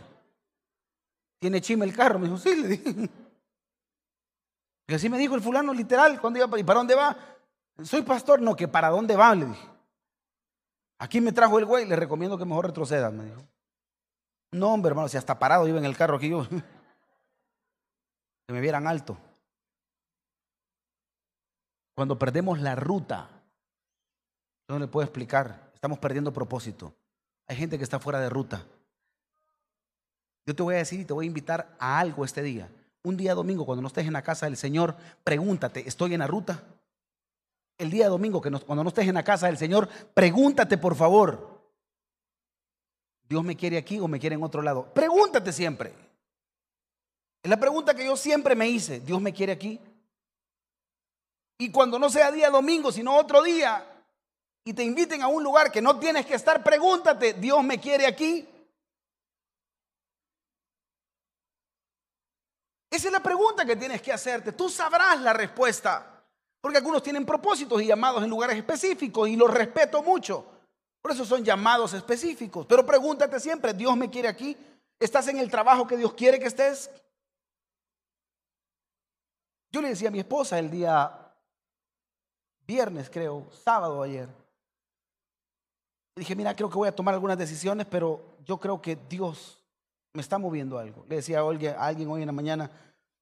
[1.40, 2.18] ¿Tiene chime el carro?
[2.18, 3.10] Me dijo, sí, le dije.
[4.86, 7.16] Y así me dijo el fulano literal, cuando iba, ¿y para dónde va?
[7.82, 9.68] Soy pastor, no, que para dónde va, le dije.
[10.98, 13.42] Aquí me trajo el güey, le recomiendo que mejor retroceda, me dijo.
[14.52, 16.46] No, hombre, hermano, si hasta parado iba en el carro aquí yo.
[18.44, 19.16] Que me vieran alto.
[21.94, 23.28] Cuando perdemos la ruta,
[24.68, 26.92] no le puedo explicar, estamos perdiendo propósito.
[27.46, 28.64] Hay gente que está fuera de ruta.
[30.44, 32.68] Yo te voy a decir y te voy a invitar a algo este día.
[33.04, 36.26] Un día domingo, cuando no estés en la casa del Señor, pregúntate, ¿estoy en la
[36.26, 36.64] ruta?
[37.78, 41.51] El día domingo, que cuando no estés en la casa del Señor, pregúntate por favor,
[43.32, 44.84] ¿Dios me quiere aquí o me quiere en otro lado?
[44.92, 45.94] Pregúntate siempre.
[47.42, 49.80] Es la pregunta que yo siempre me hice, ¿Dios me quiere aquí?
[51.56, 54.04] Y cuando no sea día domingo, sino otro día,
[54.66, 58.06] y te inviten a un lugar que no tienes que estar, pregúntate, ¿Dios me quiere
[58.06, 58.46] aquí?
[62.90, 64.52] Esa es la pregunta que tienes que hacerte.
[64.52, 66.22] Tú sabrás la respuesta.
[66.60, 70.51] Porque algunos tienen propósitos y llamados en lugares específicos y los respeto mucho.
[71.02, 72.64] Por eso son llamados específicos.
[72.66, 74.56] Pero pregúntate siempre, ¿Dios me quiere aquí?
[75.00, 76.88] ¿Estás en el trabajo que Dios quiere que estés?
[79.72, 81.18] Yo le decía a mi esposa el día
[82.66, 84.28] viernes, creo, sábado ayer.
[86.14, 89.58] Dije, mira, creo que voy a tomar algunas decisiones, pero yo creo que Dios
[90.12, 91.04] me está moviendo algo.
[91.08, 92.70] Le decía a alguien hoy en la mañana,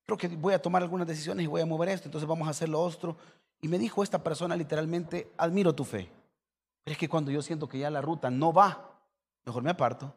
[0.04, 2.50] creo que voy a tomar algunas decisiones y voy a mover esto, entonces vamos a
[2.50, 3.16] hacer lo otro.
[3.62, 6.10] Y me dijo esta persona literalmente, admiro tu fe.
[6.84, 8.98] Pero es que cuando yo siento que ya la ruta no va,
[9.44, 10.14] mejor me aparto.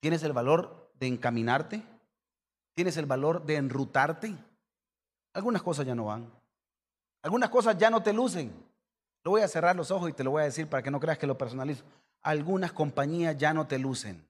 [0.00, 1.82] ¿Tienes el valor de encaminarte?
[2.74, 4.34] ¿Tienes el valor de enrutarte?
[5.34, 6.30] Algunas cosas ya no van.
[7.22, 8.52] Algunas cosas ya no te lucen.
[9.22, 11.00] Lo voy a cerrar los ojos y te lo voy a decir para que no
[11.00, 11.84] creas que lo personalizo.
[12.22, 14.26] Algunas compañías ya no te lucen.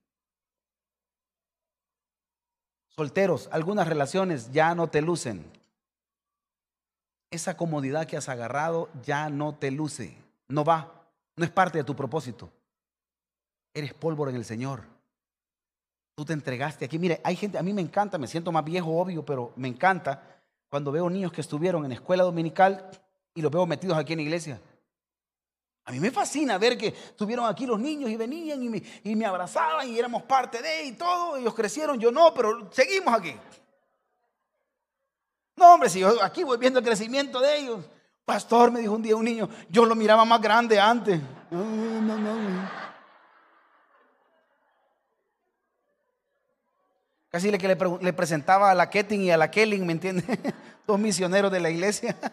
[2.88, 5.59] Solteros, algunas relaciones ya no te lucen.
[7.30, 10.16] Esa comodidad que has agarrado ya no te luce.
[10.48, 10.92] No va.
[11.36, 12.50] No es parte de tu propósito.
[13.72, 14.82] Eres pólvora en el Señor.
[16.16, 16.98] Tú te entregaste aquí.
[16.98, 20.22] Mire, hay gente, a mí me encanta, me siento más viejo, obvio, pero me encanta
[20.68, 22.90] cuando veo niños que estuvieron en escuela dominical
[23.34, 24.60] y los veo metidos aquí en la iglesia.
[25.84, 29.16] A mí me fascina ver que estuvieron aquí los niños y venían y me, y
[29.16, 31.36] me abrazaban y éramos parte de y todo.
[31.36, 33.34] Ellos crecieron, yo no, pero seguimos aquí.
[35.60, 37.84] No, hombre, si yo aquí voy viendo el crecimiento de ellos.
[38.24, 41.20] Pastor, me dijo un día un niño, yo lo miraba más grande antes.
[41.50, 42.70] No, no, no.
[47.28, 50.24] Casi le, que le, presentaba a la Ketting y a la Kelly, ¿me entiende?
[50.86, 52.16] Dos misioneros de la iglesia.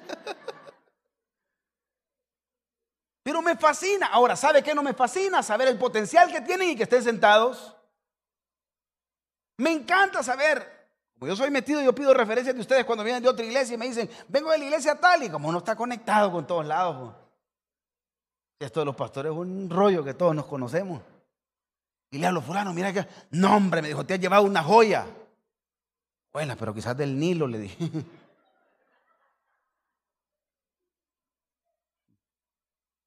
[3.24, 4.08] Pero me fascina.
[4.08, 5.44] Ahora, ¿sabe qué no me fascina?
[5.44, 7.76] Saber el potencial que tienen y que estén sentados.
[9.58, 10.77] Me encanta saber.
[11.20, 13.88] Yo soy metido, yo pido referencias de ustedes cuando vienen de otra iglesia y me
[13.88, 17.16] dicen, vengo de la iglesia tal y como no está conectado con todos lados.
[18.60, 21.02] Esto de los pastores es un rollo que todos nos conocemos.
[22.12, 25.08] Y le hablo, fulano, mira que, no hombre, me dijo, te has llevado una joya.
[26.32, 27.78] Bueno, pero quizás del Nilo, le dije.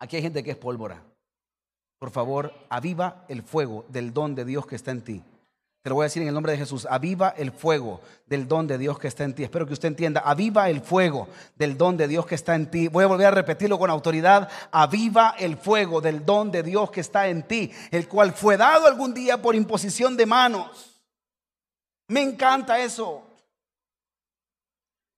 [0.01, 1.03] Aquí hay gente que es pólvora.
[1.99, 5.23] Por favor, aviva el fuego del don de Dios que está en ti.
[5.83, 6.87] Te lo voy a decir en el nombre de Jesús.
[6.91, 9.45] Aviva el fuego del don de Dios que está en ti.
[9.45, 10.21] Espero que usted entienda.
[10.21, 11.27] Aviva el fuego
[11.57, 12.89] del don de Dios que está en ti.
[12.89, 14.51] Voy a volver a repetirlo con autoridad.
[14.71, 18.87] Aviva el fuego del don de Dios que está en ti, el cual fue dado
[18.87, 21.01] algún día por imposición de manos.
[22.09, 23.30] Me encanta eso.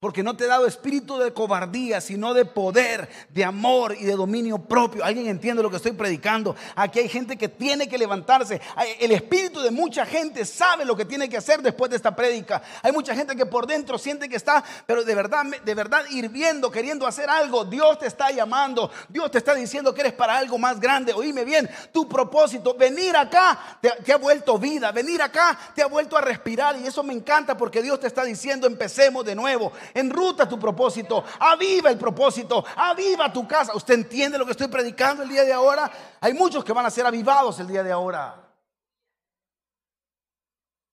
[0.02, 4.16] Porque no te he dado espíritu de cobardía, sino de poder, de amor y de
[4.16, 5.04] dominio propio.
[5.04, 6.56] ¿Alguien entiende lo que estoy predicando?
[6.74, 8.60] Aquí hay gente que tiene que levantarse.
[8.98, 12.60] El espíritu de mucha gente sabe lo que tiene que hacer después de esta prédica.
[12.82, 16.68] Hay mucha gente que por dentro siente que está, pero de verdad, de verdad hirviendo,
[16.68, 17.64] queriendo hacer algo.
[17.64, 18.90] Dios te está llamando.
[19.08, 21.12] Dios te está diciendo que eres para algo más grande.
[21.12, 24.90] Oíme bien, tu propósito, venir acá te, te ha vuelto vida.
[24.90, 26.76] Venir acá te ha vuelto a respirar.
[26.80, 31.24] Y eso me encanta porque Dios te está diciendo, empecemos de nuevo enruta tu propósito,
[31.38, 33.74] aviva el propósito, aviva tu casa.
[33.74, 35.90] ¿Usted entiende lo que estoy predicando el día de ahora?
[36.20, 38.38] Hay muchos que van a ser avivados el día de ahora.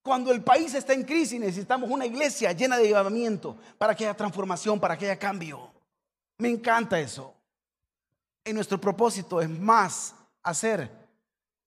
[0.02, 4.16] Cuando el país está en crisis necesitamos una iglesia llena de avivamiento para que haya
[4.16, 5.72] transformación, para que haya cambio.
[6.38, 7.34] Me encanta eso.
[8.43, 10.89] En nuestro propósito es más hacer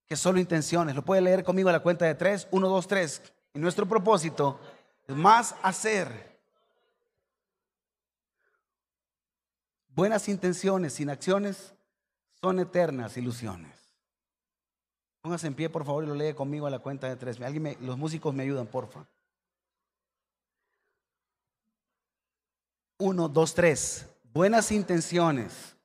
[0.07, 0.97] que solo intenciones.
[0.97, 2.49] Lo puede leer conmigo a la cuenta de tres.
[2.51, 3.23] Uno, dos, tres.
[3.55, 4.59] En nuestro propósito
[5.07, 6.32] es más hacer
[9.95, 11.75] Buenas intenciones sin acciones
[12.41, 13.71] son eternas ilusiones.
[15.21, 17.41] Póngase en pie, por favor, y lo lee conmigo a la cuenta de tres.
[17.41, 19.07] ¿Alguien los músicos me ayudan, porfa.
[22.99, 24.09] Uno, dos, tres.
[24.33, 25.77] Buenas intenciones.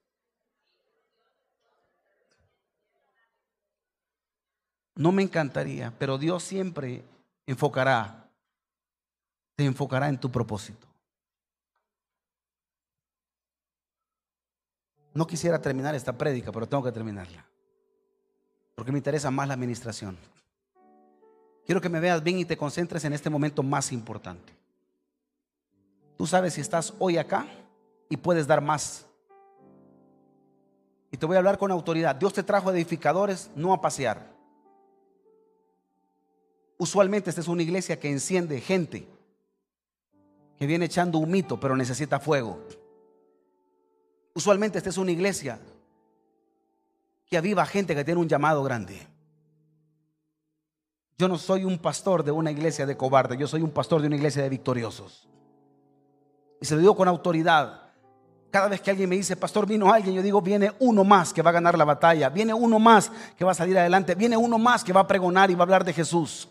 [4.95, 7.03] No me encantaría, pero Dios siempre
[7.45, 8.31] enfocará,
[9.55, 10.86] te enfocará en tu propósito.
[15.17, 17.43] No quisiera terminar esta prédica, pero tengo que terminarla.
[18.75, 20.15] Porque me interesa más la administración.
[21.65, 24.53] Quiero que me veas bien y te concentres en este momento más importante.
[26.19, 27.47] Tú sabes si estás hoy acá
[28.09, 29.07] y puedes dar más.
[31.09, 32.15] Y te voy a hablar con autoridad.
[32.15, 34.31] Dios te trajo edificadores, no a pasear.
[36.77, 39.07] Usualmente esta es una iglesia que enciende gente,
[40.59, 42.59] que viene echando un mito, pero necesita fuego.
[44.37, 45.57] Usualmente esta es una iglesia
[47.25, 49.07] que aviva gente que tiene un llamado grande.
[51.17, 54.05] Yo no soy un pastor de una iglesia de cobarde, yo soy un pastor de
[54.05, 55.27] una iglesia de victoriosos.
[56.61, 57.81] Y se lo digo con autoridad.
[58.51, 61.41] Cada vez que alguien me dice, pastor, vino alguien, yo digo, viene uno más que
[61.41, 64.59] va a ganar la batalla, viene uno más que va a salir adelante, viene uno
[64.59, 66.47] más que va a pregonar y va a hablar de Jesús.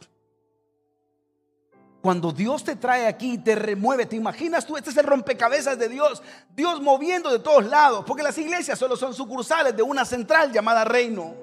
[2.06, 5.76] Cuando Dios te trae aquí y te remueve, te imaginas tú, este es el rompecabezas
[5.76, 6.22] de Dios,
[6.54, 10.84] Dios moviendo de todos lados, porque las iglesias solo son sucursales de una central llamada
[10.84, 11.34] reino,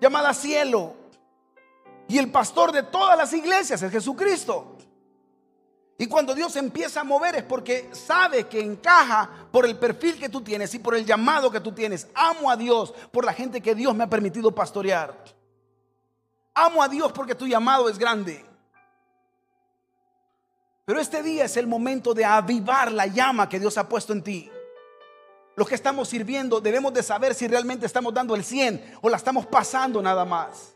[0.00, 0.96] llamada cielo.
[2.08, 4.78] Y el pastor de todas las iglesias es Jesucristo.
[5.96, 10.28] Y cuando Dios empieza a mover es porque sabe que encaja por el perfil que
[10.28, 12.08] tú tienes y por el llamado que tú tienes.
[12.16, 15.22] Amo a Dios por la gente que Dios me ha permitido pastorear.
[16.52, 18.49] Amo a Dios porque tu llamado es grande.
[20.90, 24.24] Pero este día es el momento de avivar la llama que Dios ha puesto en
[24.24, 24.50] ti.
[25.54, 29.16] Los que estamos sirviendo debemos de saber si realmente estamos dando el 100 o la
[29.16, 30.74] estamos pasando nada más.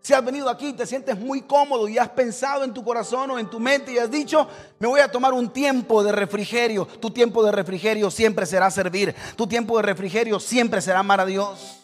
[0.00, 3.32] Si has venido aquí y te sientes muy cómodo y has pensado en tu corazón
[3.32, 4.48] o en tu mente y has dicho,
[4.78, 6.86] me voy a tomar un tiempo de refrigerio.
[6.86, 9.14] Tu tiempo de refrigerio siempre será servir.
[9.36, 11.80] Tu tiempo de refrigerio siempre será amar a Dios.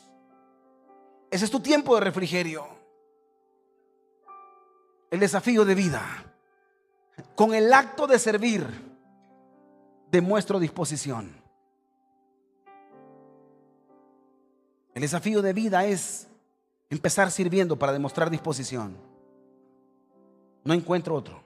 [1.31, 2.67] Ese es tu tiempo de refrigerio.
[5.11, 6.31] El desafío de vida.
[7.35, 8.67] Con el acto de servir,
[10.11, 11.35] demuestro disposición.
[14.95, 16.29] El desafío de vida es
[16.89, 18.97] empezar sirviendo para demostrar disposición.
[20.63, 21.43] No encuentro otro.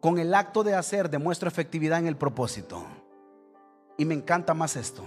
[0.00, 2.84] Con el acto de hacer demuestro efectividad en el propósito.
[3.96, 5.04] Y me encanta más esto.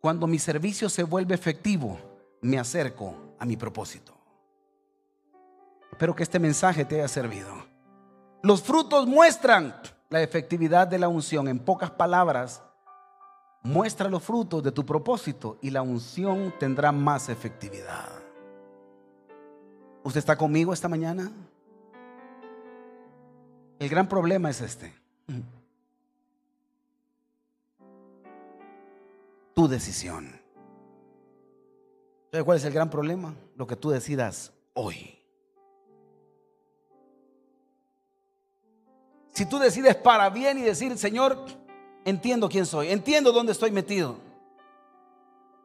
[0.00, 1.98] Cuando mi servicio se vuelve efectivo,
[2.40, 4.15] me acerco a mi propósito.
[5.90, 7.52] Espero que este mensaje te haya servido.
[8.42, 9.74] Los frutos muestran
[10.08, 11.48] la efectividad de la unción.
[11.48, 12.62] En pocas palabras,
[13.62, 18.08] muestra los frutos de tu propósito y la unción tendrá más efectividad.
[20.04, 21.32] ¿Usted está conmigo esta mañana?
[23.78, 24.94] El gran problema es este.
[29.54, 30.40] Tu decisión.
[32.30, 33.34] ¿Sabe cuál es el gran problema?
[33.56, 35.18] Lo que tú decidas hoy.
[39.36, 41.36] Si tú decides para bien y decir, Señor,
[42.06, 44.16] entiendo quién soy, entiendo dónde estoy metido.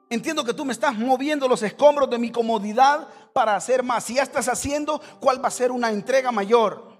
[0.09, 4.03] Entiendo que tú me estás moviendo los escombros de mi comodidad para hacer más.
[4.03, 6.99] Si ya estás haciendo, ¿cuál va a ser una entrega mayor?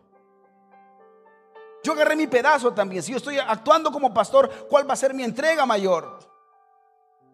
[1.84, 3.04] Yo agarré mi pedazo también.
[3.04, 6.20] Si yo estoy actuando como pastor, ¿cuál va a ser mi entrega mayor?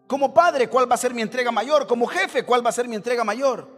[0.08, 1.86] Como padre, ¿cuál va a ser mi entrega mayor?
[1.86, 3.68] Como jefe, ¿cuál va a ser mi entrega mayor?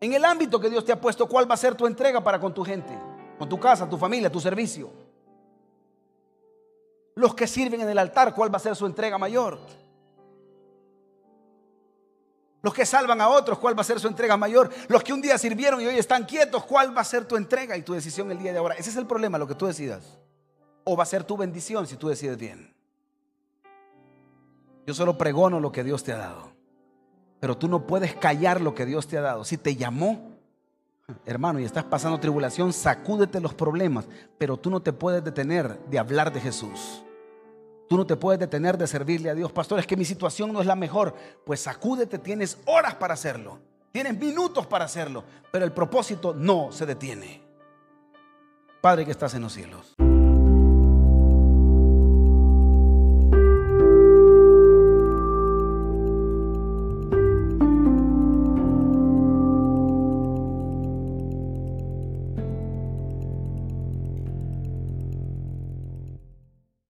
[0.00, 2.38] En el ámbito que Dios te ha puesto, ¿cuál va a ser tu entrega para
[2.38, 2.96] con tu gente?
[3.38, 4.90] Con tu casa, tu familia, tu servicio.
[7.14, 9.58] Los que sirven en el altar, ¿cuál va a ser su entrega mayor?
[12.62, 14.70] Los que salvan a otros, ¿cuál va a ser su entrega mayor?
[14.88, 17.76] Los que un día sirvieron y hoy están quietos, ¿cuál va a ser tu entrega
[17.76, 18.76] y tu decisión el día de ahora?
[18.76, 20.18] Ese es el problema, lo que tú decidas.
[20.84, 22.72] O va a ser tu bendición si tú decides bien.
[24.86, 26.52] Yo solo pregono lo que Dios te ha dado.
[27.40, 29.44] Pero tú no puedes callar lo que Dios te ha dado.
[29.44, 30.31] Si te llamó,
[31.24, 34.06] hermano, y estás pasando tribulación, sacúdete los problemas.
[34.38, 37.02] Pero tú no te puedes detener de hablar de Jesús.
[37.88, 39.52] Tú no te puedes detener de servirle a Dios.
[39.52, 41.14] Pastor, es que mi situación no es la mejor.
[41.44, 43.58] Pues sacúdete, tienes horas para hacerlo.
[43.92, 45.24] Tienes minutos para hacerlo.
[45.50, 47.42] Pero el propósito no se detiene.
[48.80, 49.94] Padre que estás en los cielos.